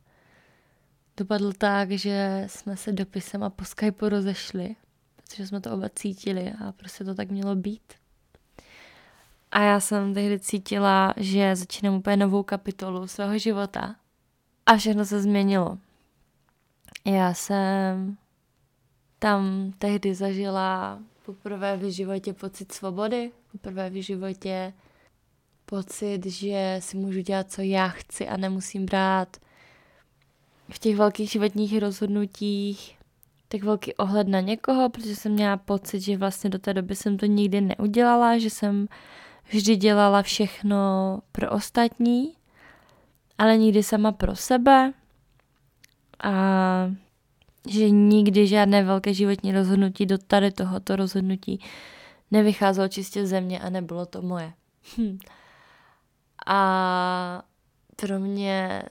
dopadl 1.18 1.54
tak, 1.54 1.92
že 1.92 2.44
jsme 2.48 2.78
se 2.78 2.92
dopisem 2.92 3.44
a 3.44 3.50
po 3.50 3.66
Skypeu 3.66 4.10
rozešli, 4.10 4.76
protože 5.16 5.48
jsme 5.48 5.62
to 5.62 5.74
oba 5.74 5.90
cítili 5.90 6.54
a 6.66 6.72
prostě 6.72 7.04
to 7.04 7.16
tak 7.16 7.32
mělo 7.32 7.56
být. 7.56 7.94
A 9.52 9.62
já 9.62 9.80
jsem 9.80 10.14
tehdy 10.14 10.40
cítila, 10.40 11.14
že 11.18 11.56
začínám 11.56 11.94
úplně 11.94 12.18
novou 12.18 12.44
kapitolu 12.44 13.08
svého 13.08 13.38
života 13.38 13.96
a 14.66 14.78
všechno 14.78 15.06
se 15.06 15.22
změnilo. 15.22 15.78
Já 17.08 17.34
jsem 17.34 18.18
tam 19.20 19.74
tehdy 19.80 20.16
zažila 20.16 21.00
poprvé 21.26 21.78
v 21.78 21.92
životě 21.92 22.34
pocit 22.34 22.72
svobody, 22.72 23.32
poprvé 23.52 23.90
v 23.90 24.04
životě 24.04 24.74
pocit, 25.66 26.26
že 26.26 26.78
si 26.80 26.98
můžu 26.98 27.22
dělat, 27.22 27.52
co 27.52 27.62
já 27.62 27.88
chci 27.88 28.28
a 28.28 28.38
nemusím 28.38 28.86
brát 28.86 29.38
v 30.70 30.80
těch 30.80 30.96
velkých 30.96 31.32
životních 31.32 31.80
rozhodnutích 31.80 32.98
tak 33.48 33.64
velký 33.64 33.94
ohled 33.94 34.28
na 34.28 34.40
někoho, 34.40 34.90
protože 34.90 35.16
jsem 35.16 35.32
měla 35.32 35.58
pocit, 35.58 36.00
že 36.00 36.18
vlastně 36.18 36.50
do 36.50 36.60
té 36.60 36.74
doby 36.74 36.96
jsem 36.96 37.18
to 37.18 37.26
nikdy 37.26 37.62
neudělala, 37.62 38.38
že 38.38 38.50
jsem 38.50 38.88
vždy 39.50 39.76
dělala 39.76 40.22
všechno 40.22 40.78
pro 41.32 41.52
ostatní, 41.52 42.34
ale 43.38 43.58
nikdy 43.58 43.84
sama 43.84 44.12
pro 44.12 44.36
sebe 44.36 44.94
a 46.24 46.94
že 47.70 47.90
nikdy 47.90 48.48
žádné 48.48 48.84
velké 48.84 49.14
životní 49.14 49.52
rozhodnutí 49.52 50.06
do 50.06 50.18
tady 50.18 50.52
tohoto 50.52 50.96
rozhodnutí 50.96 51.60
nevycházelo 52.32 52.88
čistě 52.88 53.28
ze 53.28 53.42
mě 53.42 53.60
a 53.60 53.70
nebylo 53.70 54.06
to 54.06 54.22
moje. 54.22 54.54
Hm. 54.98 55.18
A 56.46 57.44
pro 57.96 58.20
mě 58.20 58.84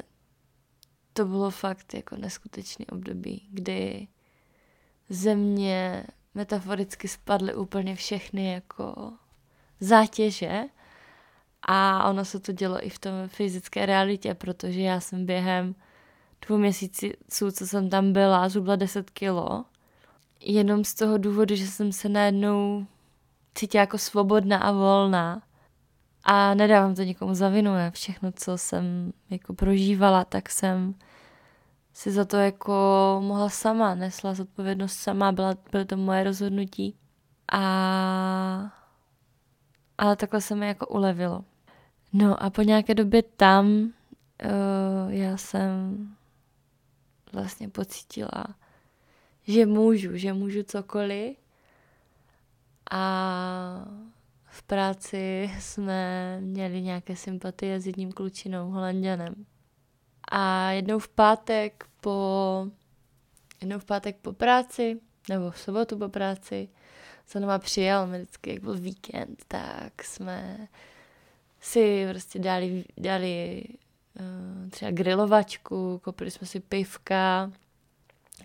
to 1.13 1.25
bylo 1.25 1.51
fakt 1.51 1.95
jako 1.95 2.17
neskutečný 2.17 2.87
období, 2.87 3.49
kdy 3.51 4.09
ze 5.09 5.35
mě 5.35 6.05
metaforicky 6.35 7.09
spadly 7.09 7.55
úplně 7.55 7.97
všechny 7.97 8.53
jako 8.53 9.13
zátěže 9.81 10.65
a 11.63 12.09
ono 12.11 12.25
se 12.25 12.41
to 12.41 12.53
dělo 12.53 12.87
i 12.87 12.91
v 12.91 12.99
tom 12.99 13.13
fyzické 13.27 13.87
realitě, 13.87 14.35
protože 14.35 14.81
já 14.81 15.01
jsem 15.01 15.27
během 15.27 15.75
dvou 16.47 16.59
měsíců, 16.59 17.51
co 17.53 17.67
jsem 17.67 17.91
tam 17.91 18.13
byla, 18.13 18.49
zhruba 18.49 18.77
10 18.77 19.11
kilo. 19.11 19.65
Jenom 20.41 20.85
z 20.85 20.95
toho 20.95 21.19
důvodu, 21.19 21.55
že 21.55 21.67
jsem 21.67 21.93
se 21.93 22.09
najednou 22.09 22.87
cítila 23.55 23.81
jako 23.81 23.99
svobodná 23.99 24.59
a 24.59 24.73
volná. 24.73 25.43
A 26.25 26.55
nedávám 26.55 26.95
to 26.95 27.03
nikomu 27.03 27.35
za 27.35 27.49
vinu, 27.49 27.71
všechno, 27.91 28.33
co 28.33 28.59
jsem 28.59 29.13
jako 29.31 29.55
prožívala, 29.55 30.25
tak 30.25 30.51
jsem 30.51 30.95
si 31.93 32.11
za 32.11 32.25
to 32.25 32.37
jako 32.37 32.73
mohla 33.25 33.49
sama, 33.49 33.95
nesla 33.95 34.35
zodpovědnost 34.35 34.93
sama, 34.93 35.33
byla, 35.33 35.55
byly 35.73 35.85
to 35.85 35.97
moje 35.97 36.25
rozhodnutí. 36.25 36.95
A 37.53 38.73
ale 39.99 40.17
takhle 40.17 40.41
se 40.41 40.55
mi 40.55 40.67
jako 40.67 40.87
ulevilo. 40.87 41.45
No 42.13 42.43
a 42.43 42.51
po 42.51 42.63
nějaké 42.63 42.95
době 42.95 43.23
tam 43.23 43.67
uh, 43.67 43.91
já 45.09 45.37
jsem 45.37 46.16
vlastně 47.33 47.69
pocítila, 47.69 48.45
že 49.47 49.67
můžu, 49.67 50.17
že 50.17 50.33
můžu 50.33 50.63
cokoliv. 50.63 51.37
A 52.91 53.89
v 54.45 54.63
práci 54.63 55.51
jsme 55.61 56.41
měli 56.41 56.83
nějaké 56.83 57.17
sympatie 57.17 57.81
s 57.81 57.87
jedním 57.87 58.13
klučinou, 58.13 58.71
holanděnem. 58.71 59.47
A 60.31 60.71
jednou 60.71 60.99
v 60.99 61.09
pátek 61.09 61.85
po, 62.01 62.67
jednou 63.61 63.79
v 63.79 63.85
pátek 63.85 64.17
po 64.17 64.33
práci, 64.33 65.01
nebo 65.29 65.51
v 65.51 65.59
sobotu 65.59 65.99
po 65.99 66.09
práci, 66.09 66.69
se 67.27 67.41
nama 67.41 67.59
přijel, 67.59 68.07
my 68.07 68.19
vždycky, 68.19 68.51
jak 68.51 68.63
byl 68.63 68.75
víkend, 68.75 69.45
tak 69.49 70.05
jsme 70.05 70.69
si 71.61 72.07
prostě 72.11 72.39
dali, 72.39 72.85
dali 72.97 73.65
třeba 74.71 74.91
grilovačku, 74.91 76.01
koupili 76.05 76.31
jsme 76.31 76.47
si 76.47 76.61
pivka, 76.61 77.51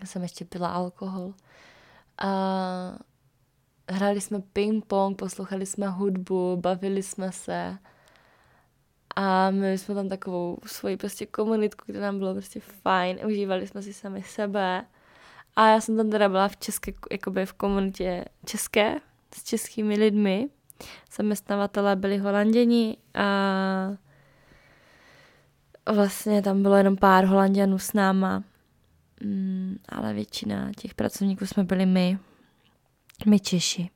já 0.00 0.06
jsem 0.06 0.22
ještě 0.22 0.44
pila 0.44 0.68
alkohol. 0.68 1.34
A 2.18 2.28
hráli 3.88 4.20
jsme 4.20 4.38
ping-pong, 4.38 5.16
poslouchali 5.16 5.66
jsme 5.66 5.88
hudbu, 5.88 6.56
bavili 6.56 7.02
jsme 7.02 7.32
se. 7.32 7.78
A 9.16 9.50
měli 9.50 9.78
jsme 9.78 9.94
tam 9.94 10.08
takovou 10.08 10.58
svoji 10.66 10.96
prostě 10.96 11.26
komunitku, 11.26 11.84
kde 11.86 12.00
nám 12.00 12.18
bylo 12.18 12.32
prostě 12.34 12.60
fajn, 12.60 13.18
užívali 13.26 13.66
jsme 13.66 13.82
si 13.82 13.92
sami 13.92 14.22
sebe. 14.22 14.84
A 15.56 15.68
já 15.68 15.80
jsem 15.80 15.96
tam 15.96 16.10
teda 16.10 16.28
byla 16.28 16.48
v 16.48 16.56
české, 16.56 16.92
jakoby 17.10 17.46
v 17.46 17.52
komunitě 17.52 18.24
české, 18.46 19.00
s 19.34 19.42
českými 19.42 19.94
lidmi. 19.94 20.48
Zaměstnavatelé 21.16 21.96
byli 21.96 22.18
holanděni 22.18 22.96
a 23.14 23.26
vlastně 25.90 26.42
tam 26.42 26.62
bylo 26.62 26.76
jenom 26.76 26.96
pár 26.96 27.24
holanděnů 27.24 27.78
s 27.78 27.92
náma, 27.92 28.44
mm, 29.22 29.76
ale 29.88 30.14
většina 30.14 30.70
těch 30.76 30.94
pracovníků 30.94 31.46
jsme 31.46 31.64
byli 31.64 31.86
my, 31.86 32.18
my 33.26 33.40
Češi. 33.40 33.90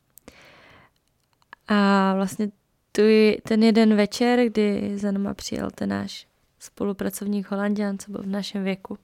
A 1.69 2.15
vlastně 2.15 2.49
tu, 2.93 3.03
ten 3.43 3.63
jeden 3.63 3.97
večer, 3.97 4.51
kdy 4.51 4.99
za 4.99 5.13
náma 5.13 5.35
přijel 5.35 5.71
ten 5.71 5.89
náš 5.89 6.27
spolupracovník 6.59 7.51
holanděn, 7.51 7.99
co 7.99 8.13
byl 8.13 8.23
v 8.23 8.27
našem 8.27 8.65
věku, 8.65 8.99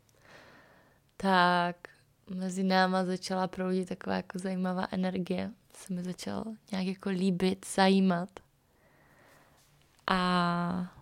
tak 1.17 1.77
mezi 2.35 2.63
náma 2.63 3.05
začala 3.05 3.49
proudit 3.49 3.89
taková 3.89 4.17
jako 4.17 4.39
zajímavá 4.39 4.89
energie. 4.91 5.51
Se 5.75 5.95
mi 5.95 6.03
začal 6.03 6.45
nějak 6.73 6.87
jako 6.87 7.09
líbit, 7.09 7.67
zajímat. 7.75 8.29
A 10.07 11.02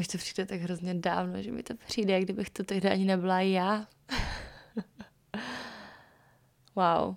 už 0.00 0.08
to 0.08 0.18
přijde 0.18 0.46
tak 0.46 0.60
hrozně 0.60 0.94
dávno, 0.94 1.42
že 1.42 1.52
mi 1.52 1.62
to 1.62 1.74
přijde, 1.86 2.12
jak 2.12 2.22
kdybych 2.22 2.50
to 2.50 2.64
tehdy 2.64 2.90
ani 2.90 3.04
nebyla 3.04 3.40
já. 3.40 3.86
wow. 6.74 7.14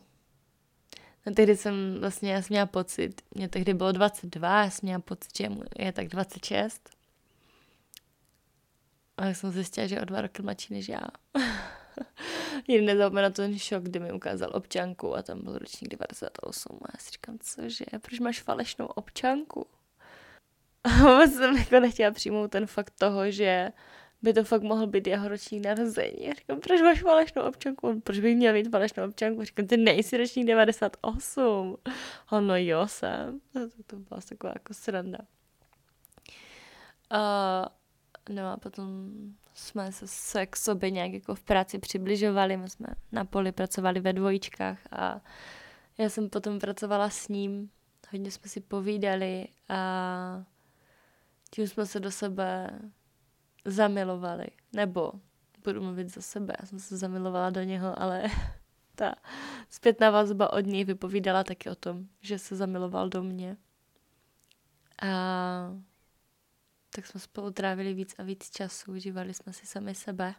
No 1.26 1.34
tehdy 1.34 1.58
jsem 1.58 1.98
vlastně, 2.00 2.32
já 2.32 2.42
jsem 2.42 2.54
měla 2.54 2.66
pocit, 2.66 3.22
mě 3.36 3.50
tehdy 3.50 3.74
bylo 3.74 3.92
22, 3.92 4.64
já 4.64 4.70
jsem 4.70 4.88
měla 4.88 5.02
pocit, 5.02 5.38
že 5.38 5.50
je 5.80 5.92
tak 5.92 6.08
26. 6.08 6.90
A 9.18 9.26
já 9.26 9.34
jsem 9.34 9.52
zjistila, 9.52 9.88
že 9.88 10.02
o 10.02 10.06
dva 10.06 10.22
roky 10.22 10.42
mladší 10.42 10.74
než 10.74 10.90
já. 10.90 11.02
Jen 12.68 12.86
nezapomenu 12.86 13.34
ten 13.34 13.60
šok, 13.60 13.84
kdy 13.84 14.00
mi 14.00 14.12
ukázal 14.12 14.52
občanku 14.54 15.16
a 15.16 15.24
tam 15.24 15.42
byl 15.42 15.58
ročník 15.58 15.90
98 15.90 16.80
a 16.82 16.88
já 16.94 17.00
si 17.00 17.12
říkám, 17.12 17.38
cože, 17.40 17.86
proč 18.02 18.20
máš 18.20 18.42
falešnou 18.42 18.86
občanku? 18.86 19.68
A 20.88 20.90
vůbec 20.90 21.34
jsem 21.34 21.58
jako 21.58 21.80
nechtěla 21.80 22.12
přijmout 22.12 22.52
ten 22.52 22.68
fakt 22.68 22.94
toho, 23.00 23.32
že 23.32 23.72
by 24.22 24.34
to 24.34 24.44
fakt 24.44 24.62
mohl 24.62 24.88
být 24.88 25.08
jeho 25.08 25.28
ročník 25.28 25.66
narození. 25.66 26.26
Já 26.26 26.34
říkám, 26.34 26.60
proč 26.60 26.82
máš 26.82 27.02
falešnou 27.02 27.42
občanku? 27.42 28.02
Proč 28.02 28.20
bych 28.20 28.36
měl 28.36 28.54
mít 28.54 28.72
falešnou 28.72 29.08
občanku? 29.08 29.44
Říkám, 29.44 29.68
ty 29.68 29.78
nejsi 29.78 30.18
ročník 30.18 30.48
98. 30.48 31.78
A 32.28 32.40
no 32.40 32.56
jo, 32.58 32.88
jsem. 32.88 33.40
To, 33.54 33.60
to 33.88 33.96
byla 33.96 34.22
taková 34.30 34.54
jako 34.56 34.74
sranda. 34.74 35.20
Uh, 37.12 38.36
no 38.36 38.52
a 38.52 38.58
potom 38.58 39.12
jsme 39.54 39.92
se, 39.92 40.08
se 40.08 40.46
k 40.46 40.56
sobě 40.56 40.92
nějak 40.92 41.12
jako 41.12 41.36
v 41.36 41.44
práci 41.44 41.80
přibližovali, 41.80 42.58
my 42.58 42.70
jsme 42.70 42.88
na 43.12 43.26
poli 43.26 43.52
pracovali 43.52 44.00
ve 44.00 44.14
dvojičkách 44.14 44.80
a 44.92 45.22
já 45.98 46.10
jsem 46.10 46.30
potom 46.30 46.60
pracovala 46.60 47.10
s 47.10 47.28
ním, 47.28 47.70
hodně 48.12 48.32
jsme 48.32 48.50
si 48.50 48.62
povídali 48.62 49.48
a 49.70 50.44
tím 51.50 51.68
jsme 51.68 51.86
se 51.86 52.00
do 52.00 52.12
sebe 52.12 52.80
zamilovali, 53.66 54.48
nebo 54.74 55.12
budu 55.64 55.82
mluvit 55.82 56.10
za 56.10 56.22
sebe, 56.22 56.54
já 56.60 56.66
jsem 56.66 56.80
se 56.80 56.98
zamilovala 56.98 57.50
do 57.50 57.64
něho, 57.64 58.02
ale 58.02 58.24
ta 58.96 59.16
zpětná 59.70 60.12
vazba 60.12 60.54
od 60.54 60.60
něj 60.66 60.84
vypovídala 60.84 61.44
taky 61.44 61.70
o 61.70 61.76
tom, 61.76 62.08
že 62.22 62.40
se 62.40 62.56
zamiloval 62.56 63.10
do 63.10 63.24
mě. 63.24 63.58
A 65.02 65.10
tak 66.90 67.06
jsme 67.06 67.20
spolu 67.20 67.52
trávili 67.52 67.94
víc 67.94 68.16
a 68.18 68.24
víc 68.24 68.50
času, 68.50 68.92
užívali 68.92 69.34
jsme 69.34 69.54
si 69.54 69.66
sami 69.66 69.96
sebe. 69.96 70.36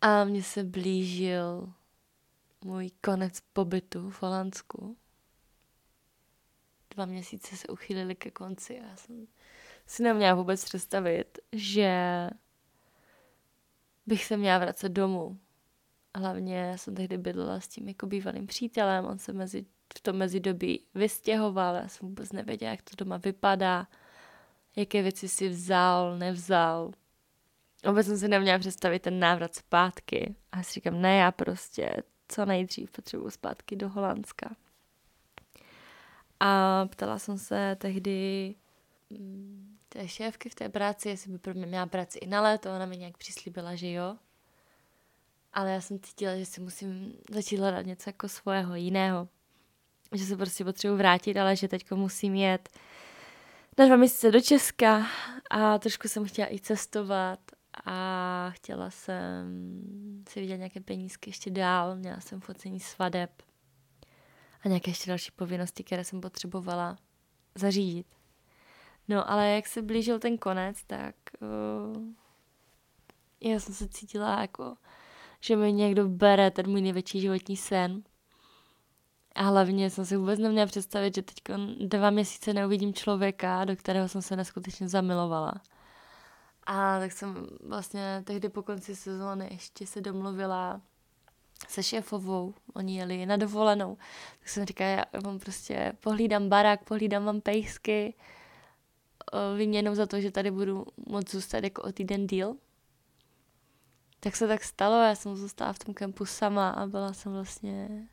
A 0.00 0.24
mně 0.24 0.42
se 0.42 0.64
blížil 0.64 1.72
můj 2.64 2.90
konec 3.04 3.40
pobytu 3.52 4.10
v 4.10 4.22
Holandsku. 4.22 4.96
Dva 6.96 7.04
měsíce 7.04 7.56
se 7.56 7.68
uchýlili 7.68 8.14
ke 8.14 8.30
konci 8.30 8.80
a 8.80 8.86
já 8.86 8.96
jsem 8.96 9.26
si 9.86 10.02
neměla 10.02 10.34
vůbec 10.34 10.64
představit, 10.64 11.38
že 11.52 11.90
bych 14.06 14.24
se 14.24 14.36
měla 14.36 14.58
vracet 14.58 14.88
domů. 14.88 15.38
Hlavně 16.14 16.78
jsem 16.78 16.94
tehdy 16.94 17.18
bydlela 17.18 17.60
s 17.60 17.68
tím 17.68 17.88
jako 17.88 18.06
bývalým 18.06 18.46
přítelem, 18.46 19.04
on 19.04 19.18
se 19.18 19.32
mezi, 19.32 19.66
v 19.98 20.00
tom 20.00 20.16
mezidobí 20.16 20.84
vystěhoval, 20.94 21.74
já 21.74 21.88
jsem 21.88 22.08
vůbec 22.08 22.32
nevěděla, 22.32 22.70
jak 22.70 22.82
to 22.82 23.04
doma 23.04 23.16
vypadá 23.16 23.86
jaké 24.76 25.02
věci 25.02 25.28
si 25.28 25.48
vzal, 25.48 26.18
nevzal. 26.18 26.92
Vůbec 27.86 28.06
jsem 28.06 28.18
si 28.18 28.28
neměla 28.28 28.58
představit 28.58 29.02
ten 29.02 29.20
návrat 29.20 29.54
zpátky. 29.54 30.34
A 30.52 30.56
já 30.56 30.62
si 30.62 30.72
říkám, 30.72 31.00
ne, 31.00 31.16
já 31.16 31.32
prostě 31.32 32.02
co 32.28 32.44
nejdřív 32.44 32.90
potřebuji 32.90 33.30
zpátky 33.30 33.76
do 33.76 33.88
Holandska. 33.88 34.56
A 36.40 36.84
ptala 36.86 37.18
jsem 37.18 37.38
se 37.38 37.76
tehdy 37.80 38.54
mm, 39.10 39.76
té 39.88 40.08
šéfky 40.08 40.48
v 40.48 40.54
té 40.54 40.68
práci, 40.68 41.08
jestli 41.08 41.32
by 41.32 41.38
pro 41.38 41.54
mě 41.54 41.66
měla 41.66 41.86
práci 41.86 42.18
i 42.18 42.26
na 42.26 42.40
léto, 42.40 42.70
ona 42.76 42.86
mi 42.86 42.96
nějak 42.96 43.16
přislíbila, 43.16 43.74
že 43.74 43.90
jo. 43.90 44.16
Ale 45.52 45.72
já 45.72 45.80
jsem 45.80 46.00
cítila, 46.00 46.36
že 46.36 46.46
si 46.46 46.60
musím 46.60 47.12
začít 47.30 47.56
hledat 47.56 47.86
něco 47.86 48.10
jako 48.10 48.28
svého, 48.28 48.74
jiného. 48.74 49.28
Že 50.12 50.24
se 50.24 50.36
prostě 50.36 50.64
potřebuji 50.64 50.96
vrátit, 50.96 51.36
ale 51.36 51.56
že 51.56 51.68
teďko 51.68 51.96
musím 51.96 52.34
jet 52.34 52.68
na 53.78 53.86
dva 53.86 53.96
měsíce 53.96 54.30
do 54.30 54.40
Česka 54.40 55.06
a 55.50 55.78
trošku 55.78 56.08
jsem 56.08 56.24
chtěla 56.24 56.52
i 56.52 56.60
cestovat 56.60 57.40
a 57.84 58.50
chtěla 58.50 58.90
jsem 58.90 59.44
si 60.28 60.40
vidět 60.40 60.56
nějaké 60.56 60.80
penízky 60.80 61.30
ještě 61.30 61.50
dál, 61.50 61.96
měla 61.96 62.20
jsem 62.20 62.40
focení 62.40 62.80
svadeb 62.80 63.30
a 64.66 64.68
nějaké 64.68 64.90
ještě 64.90 65.10
další 65.10 65.30
povinnosti, 65.30 65.84
které 65.84 66.04
jsem 66.04 66.20
potřebovala 66.20 66.96
zařídit. 67.54 68.06
No 69.08 69.30
ale 69.30 69.48
jak 69.48 69.66
se 69.66 69.82
blížil 69.82 70.18
ten 70.18 70.38
konec, 70.38 70.84
tak 70.86 71.14
uh, 71.40 72.02
já 73.40 73.60
jsem 73.60 73.74
se 73.74 73.88
cítila 73.88 74.40
jako, 74.40 74.76
že 75.40 75.56
mi 75.56 75.72
někdo 75.72 76.08
bere 76.08 76.50
ten 76.50 76.70
můj 76.70 76.82
největší 76.82 77.20
životní 77.20 77.56
sen 77.56 78.02
a 79.34 79.42
hlavně 79.42 79.90
jsem 79.90 80.06
si 80.06 80.16
vůbec 80.16 80.38
neměla 80.38 80.66
představit, 80.66 81.14
že 81.14 81.22
teď 81.22 81.36
dva 81.86 82.10
měsíce 82.10 82.52
neuvidím 82.52 82.94
člověka, 82.94 83.64
do 83.64 83.76
kterého 83.76 84.08
jsem 84.08 84.22
se 84.22 84.36
neskutečně 84.36 84.88
zamilovala. 84.88 85.54
A 86.66 86.98
tak 86.98 87.12
jsem 87.12 87.46
vlastně 87.60 88.22
tehdy 88.26 88.48
po 88.48 88.62
konci 88.62 88.96
sezóny 88.96 89.48
ještě 89.50 89.86
se 89.86 90.00
domluvila 90.00 90.80
se 91.68 91.82
šéfovou, 91.82 92.54
oni 92.74 92.98
jeli 92.98 93.26
na 93.26 93.36
dovolenou, 93.36 93.96
tak 94.38 94.48
jsem 94.48 94.66
říkala, 94.66 94.90
já 94.90 95.04
vám 95.24 95.38
prostě 95.38 95.92
pohlídám 96.00 96.48
barák, 96.48 96.84
pohlídám 96.84 97.24
vám 97.24 97.40
pejsky, 97.40 98.14
vyměnou 99.56 99.94
za 99.94 100.06
to, 100.06 100.20
že 100.20 100.30
tady 100.30 100.50
budu 100.50 100.86
moc 101.06 101.30
zůstat 101.30 101.64
jako 101.64 101.82
o 101.82 101.92
týden 101.92 102.26
díl. 102.26 102.56
Tak 104.20 104.36
se 104.36 104.48
tak 104.48 104.64
stalo, 104.64 105.02
já 105.02 105.14
jsem 105.14 105.36
zůstala 105.36 105.72
v 105.72 105.78
tom 105.78 105.94
kempu 105.94 106.26
sama 106.26 106.70
a 106.70 106.86
byla 106.86 107.12
jsem 107.12 107.32
vlastně 107.32 108.08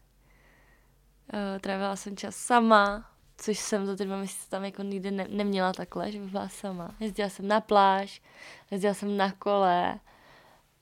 Uh, 1.33 1.59
trávila 1.59 1.95
jsem 1.95 2.17
čas 2.17 2.35
sama, 2.35 3.11
což 3.37 3.59
jsem 3.59 3.85
za 3.85 3.95
ty 3.95 4.05
dva 4.05 4.17
měsíce 4.17 4.49
tam 4.49 4.65
jako 4.65 4.83
nikdy 4.83 5.11
ne- 5.11 5.27
neměla 5.29 5.73
takhle, 5.73 6.11
že 6.11 6.19
bych 6.19 6.31
byla 6.31 6.49
sama. 6.49 6.95
Jezdila 6.99 7.29
jsem 7.29 7.47
na 7.47 7.61
pláž, 7.61 8.21
jezdila 8.71 8.93
jsem 8.93 9.17
na 9.17 9.31
kole, 9.31 9.99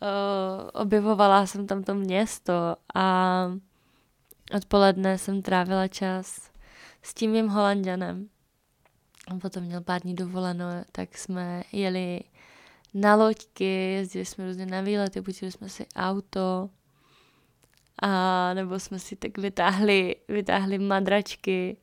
uh, 0.02 0.70
objevovala 0.74 1.46
jsem 1.46 1.68
tam 1.68 1.84
to 1.84 1.94
město 1.94 2.76
a 2.96 3.48
odpoledne 4.56 5.18
jsem 5.18 5.42
trávila 5.42 5.88
čas 5.88 6.52
s 7.02 7.14
tím 7.14 7.32
mým 7.32 7.48
holanděnem. 7.48 8.30
a 9.28 9.36
potom 9.36 9.64
měl 9.64 9.82
pár 9.82 10.02
dní 10.02 10.16
dovoleno, 10.16 10.66
tak 10.92 11.18
jsme 11.18 11.64
jeli 11.72 12.20
na 12.94 13.16
loďky, 13.16 13.94
jezdili 13.94 14.26
jsme 14.26 14.46
různě 14.46 14.66
na 14.66 14.82
výlety, 14.82 15.22
půjčili 15.22 15.52
jsme 15.52 15.70
si 15.70 15.86
auto, 15.96 16.70
a 18.02 18.54
nebo 18.54 18.80
jsme 18.80 19.00
si 19.00 19.16
tak 19.16 19.38
vytáhli, 19.38 20.16
vytáhli 20.28 20.80
madračky 20.80 21.78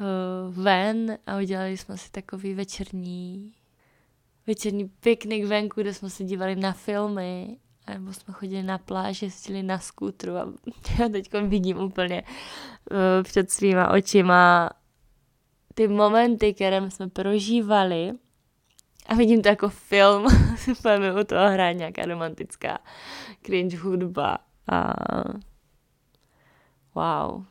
uh, 0.00 0.64
ven 0.64 1.18
a 1.26 1.36
udělali 1.36 1.76
jsme 1.76 1.96
si 1.96 2.10
takový 2.10 2.54
večerní 2.54 3.52
večerní 4.48 4.88
piknik 4.88 5.44
venku, 5.44 5.80
kde 5.80 5.94
jsme 5.94 6.10
se 6.10 6.24
dívali 6.24 6.56
na 6.56 6.72
filmy, 6.72 7.56
nebo 7.88 8.12
jsme 8.12 8.34
chodili 8.34 8.62
na 8.62 8.78
pláž, 8.78 9.22
jezdili 9.22 9.62
na 9.62 9.78
skútru 9.78 10.36
a 10.36 10.52
já 11.00 11.08
teď 11.08 11.32
vidím 11.42 11.78
úplně 11.78 12.22
uh, 12.22 12.98
před 13.22 13.50
svýma 13.50 13.90
očima 13.90 14.70
ty 15.74 15.88
momenty, 15.88 16.54
které 16.54 16.90
jsme 16.90 17.08
prožívali 17.08 18.12
a 19.06 19.14
vidím 19.14 19.42
to 19.42 19.48
jako 19.48 19.68
film, 19.68 20.26
úplně 20.78 21.12
u 21.12 21.24
toho 21.24 21.50
hraje 21.50 21.74
nějaká 21.74 22.02
romantická 22.04 22.78
cringe 23.42 23.76
hudba 23.76 24.38
a 24.72 24.92
wow, 26.94 27.44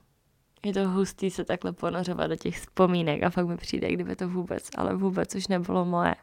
je 0.66 0.74
to 0.74 0.90
hustý 0.90 1.32
se 1.32 1.46
takhle 1.46 1.74
ponořovat 1.74 2.28
do 2.28 2.36
těch 2.36 2.60
vzpomínek 2.60 3.24
a 3.24 3.30
fakt 3.30 3.48
mi 3.48 3.58
přijde, 3.58 3.92
kdyby 3.92 4.16
to 4.16 4.30
vůbec, 4.30 4.70
ale 4.78 4.96
vůbec 4.96 5.36
už 5.36 5.48
nebylo 5.48 5.86
moje. 5.86 6.16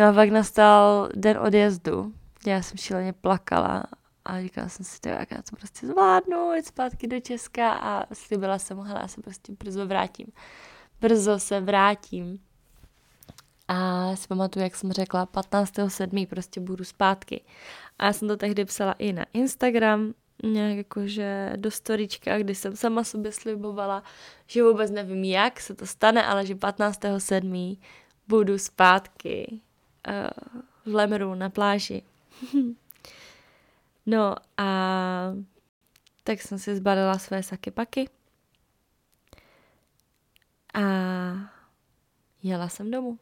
No 0.00 0.06
a 0.06 0.12
pak 0.12 0.30
nastal 0.30 1.08
den 1.14 1.38
odjezdu. 1.38 2.12
Já 2.46 2.62
jsem 2.62 2.76
šíleně 2.76 3.12
plakala 3.12 3.84
a 4.24 4.40
říkala 4.40 4.68
jsem 4.68 4.84
si, 4.84 4.98
jak 5.04 5.30
já 5.30 5.42
to 5.42 5.56
prostě 5.56 5.86
zvládnu, 5.86 6.54
jít 6.54 6.66
zpátky 6.66 7.06
do 7.06 7.20
Česka 7.20 7.72
a 7.72 8.14
slíbila 8.14 8.58
jsem 8.58 8.76
mu, 8.76 8.84
já 8.86 9.08
se 9.08 9.22
prostě 9.22 9.52
brzo 9.52 9.86
vrátím. 9.86 10.26
Brzo 11.00 11.38
se 11.38 11.60
vrátím. 11.60 12.38
A 13.68 14.16
si 14.16 14.28
pamatuju, 14.28 14.62
jak 14.62 14.76
jsem 14.76 14.92
řekla, 14.92 15.26
15.7. 15.26 16.26
prostě 16.26 16.60
budu 16.60 16.84
zpátky. 16.84 17.44
A 17.98 18.06
já 18.06 18.12
jsem 18.12 18.28
to 18.28 18.36
tehdy 18.36 18.64
psala 18.64 18.92
i 18.92 19.12
na 19.12 19.26
Instagram, 19.32 20.14
nějak 20.42 20.76
jakože 20.76 21.52
do 21.56 21.70
storička, 21.70 22.38
kdy 22.38 22.54
jsem 22.54 22.76
sama 22.76 23.04
sobě 23.04 23.32
slibovala, 23.32 24.02
že 24.46 24.62
vůbec 24.62 24.90
nevím, 24.90 25.24
jak 25.24 25.60
se 25.60 25.74
to 25.74 25.86
stane, 25.86 26.26
ale 26.26 26.46
že 26.46 26.54
15.7. 26.54 27.78
budu 28.28 28.58
zpátky 28.58 29.60
v 30.86 30.94
Lemru 30.94 31.34
na 31.34 31.50
pláži. 31.50 32.02
no 34.06 34.34
a 34.56 34.68
tak 36.24 36.40
jsem 36.40 36.58
si 36.58 36.76
zbalila 36.76 37.18
své 37.18 37.42
saky 37.42 37.70
paky 37.70 38.08
a 40.74 40.80
jela 42.42 42.68
jsem 42.68 42.90
domů. 42.90 43.18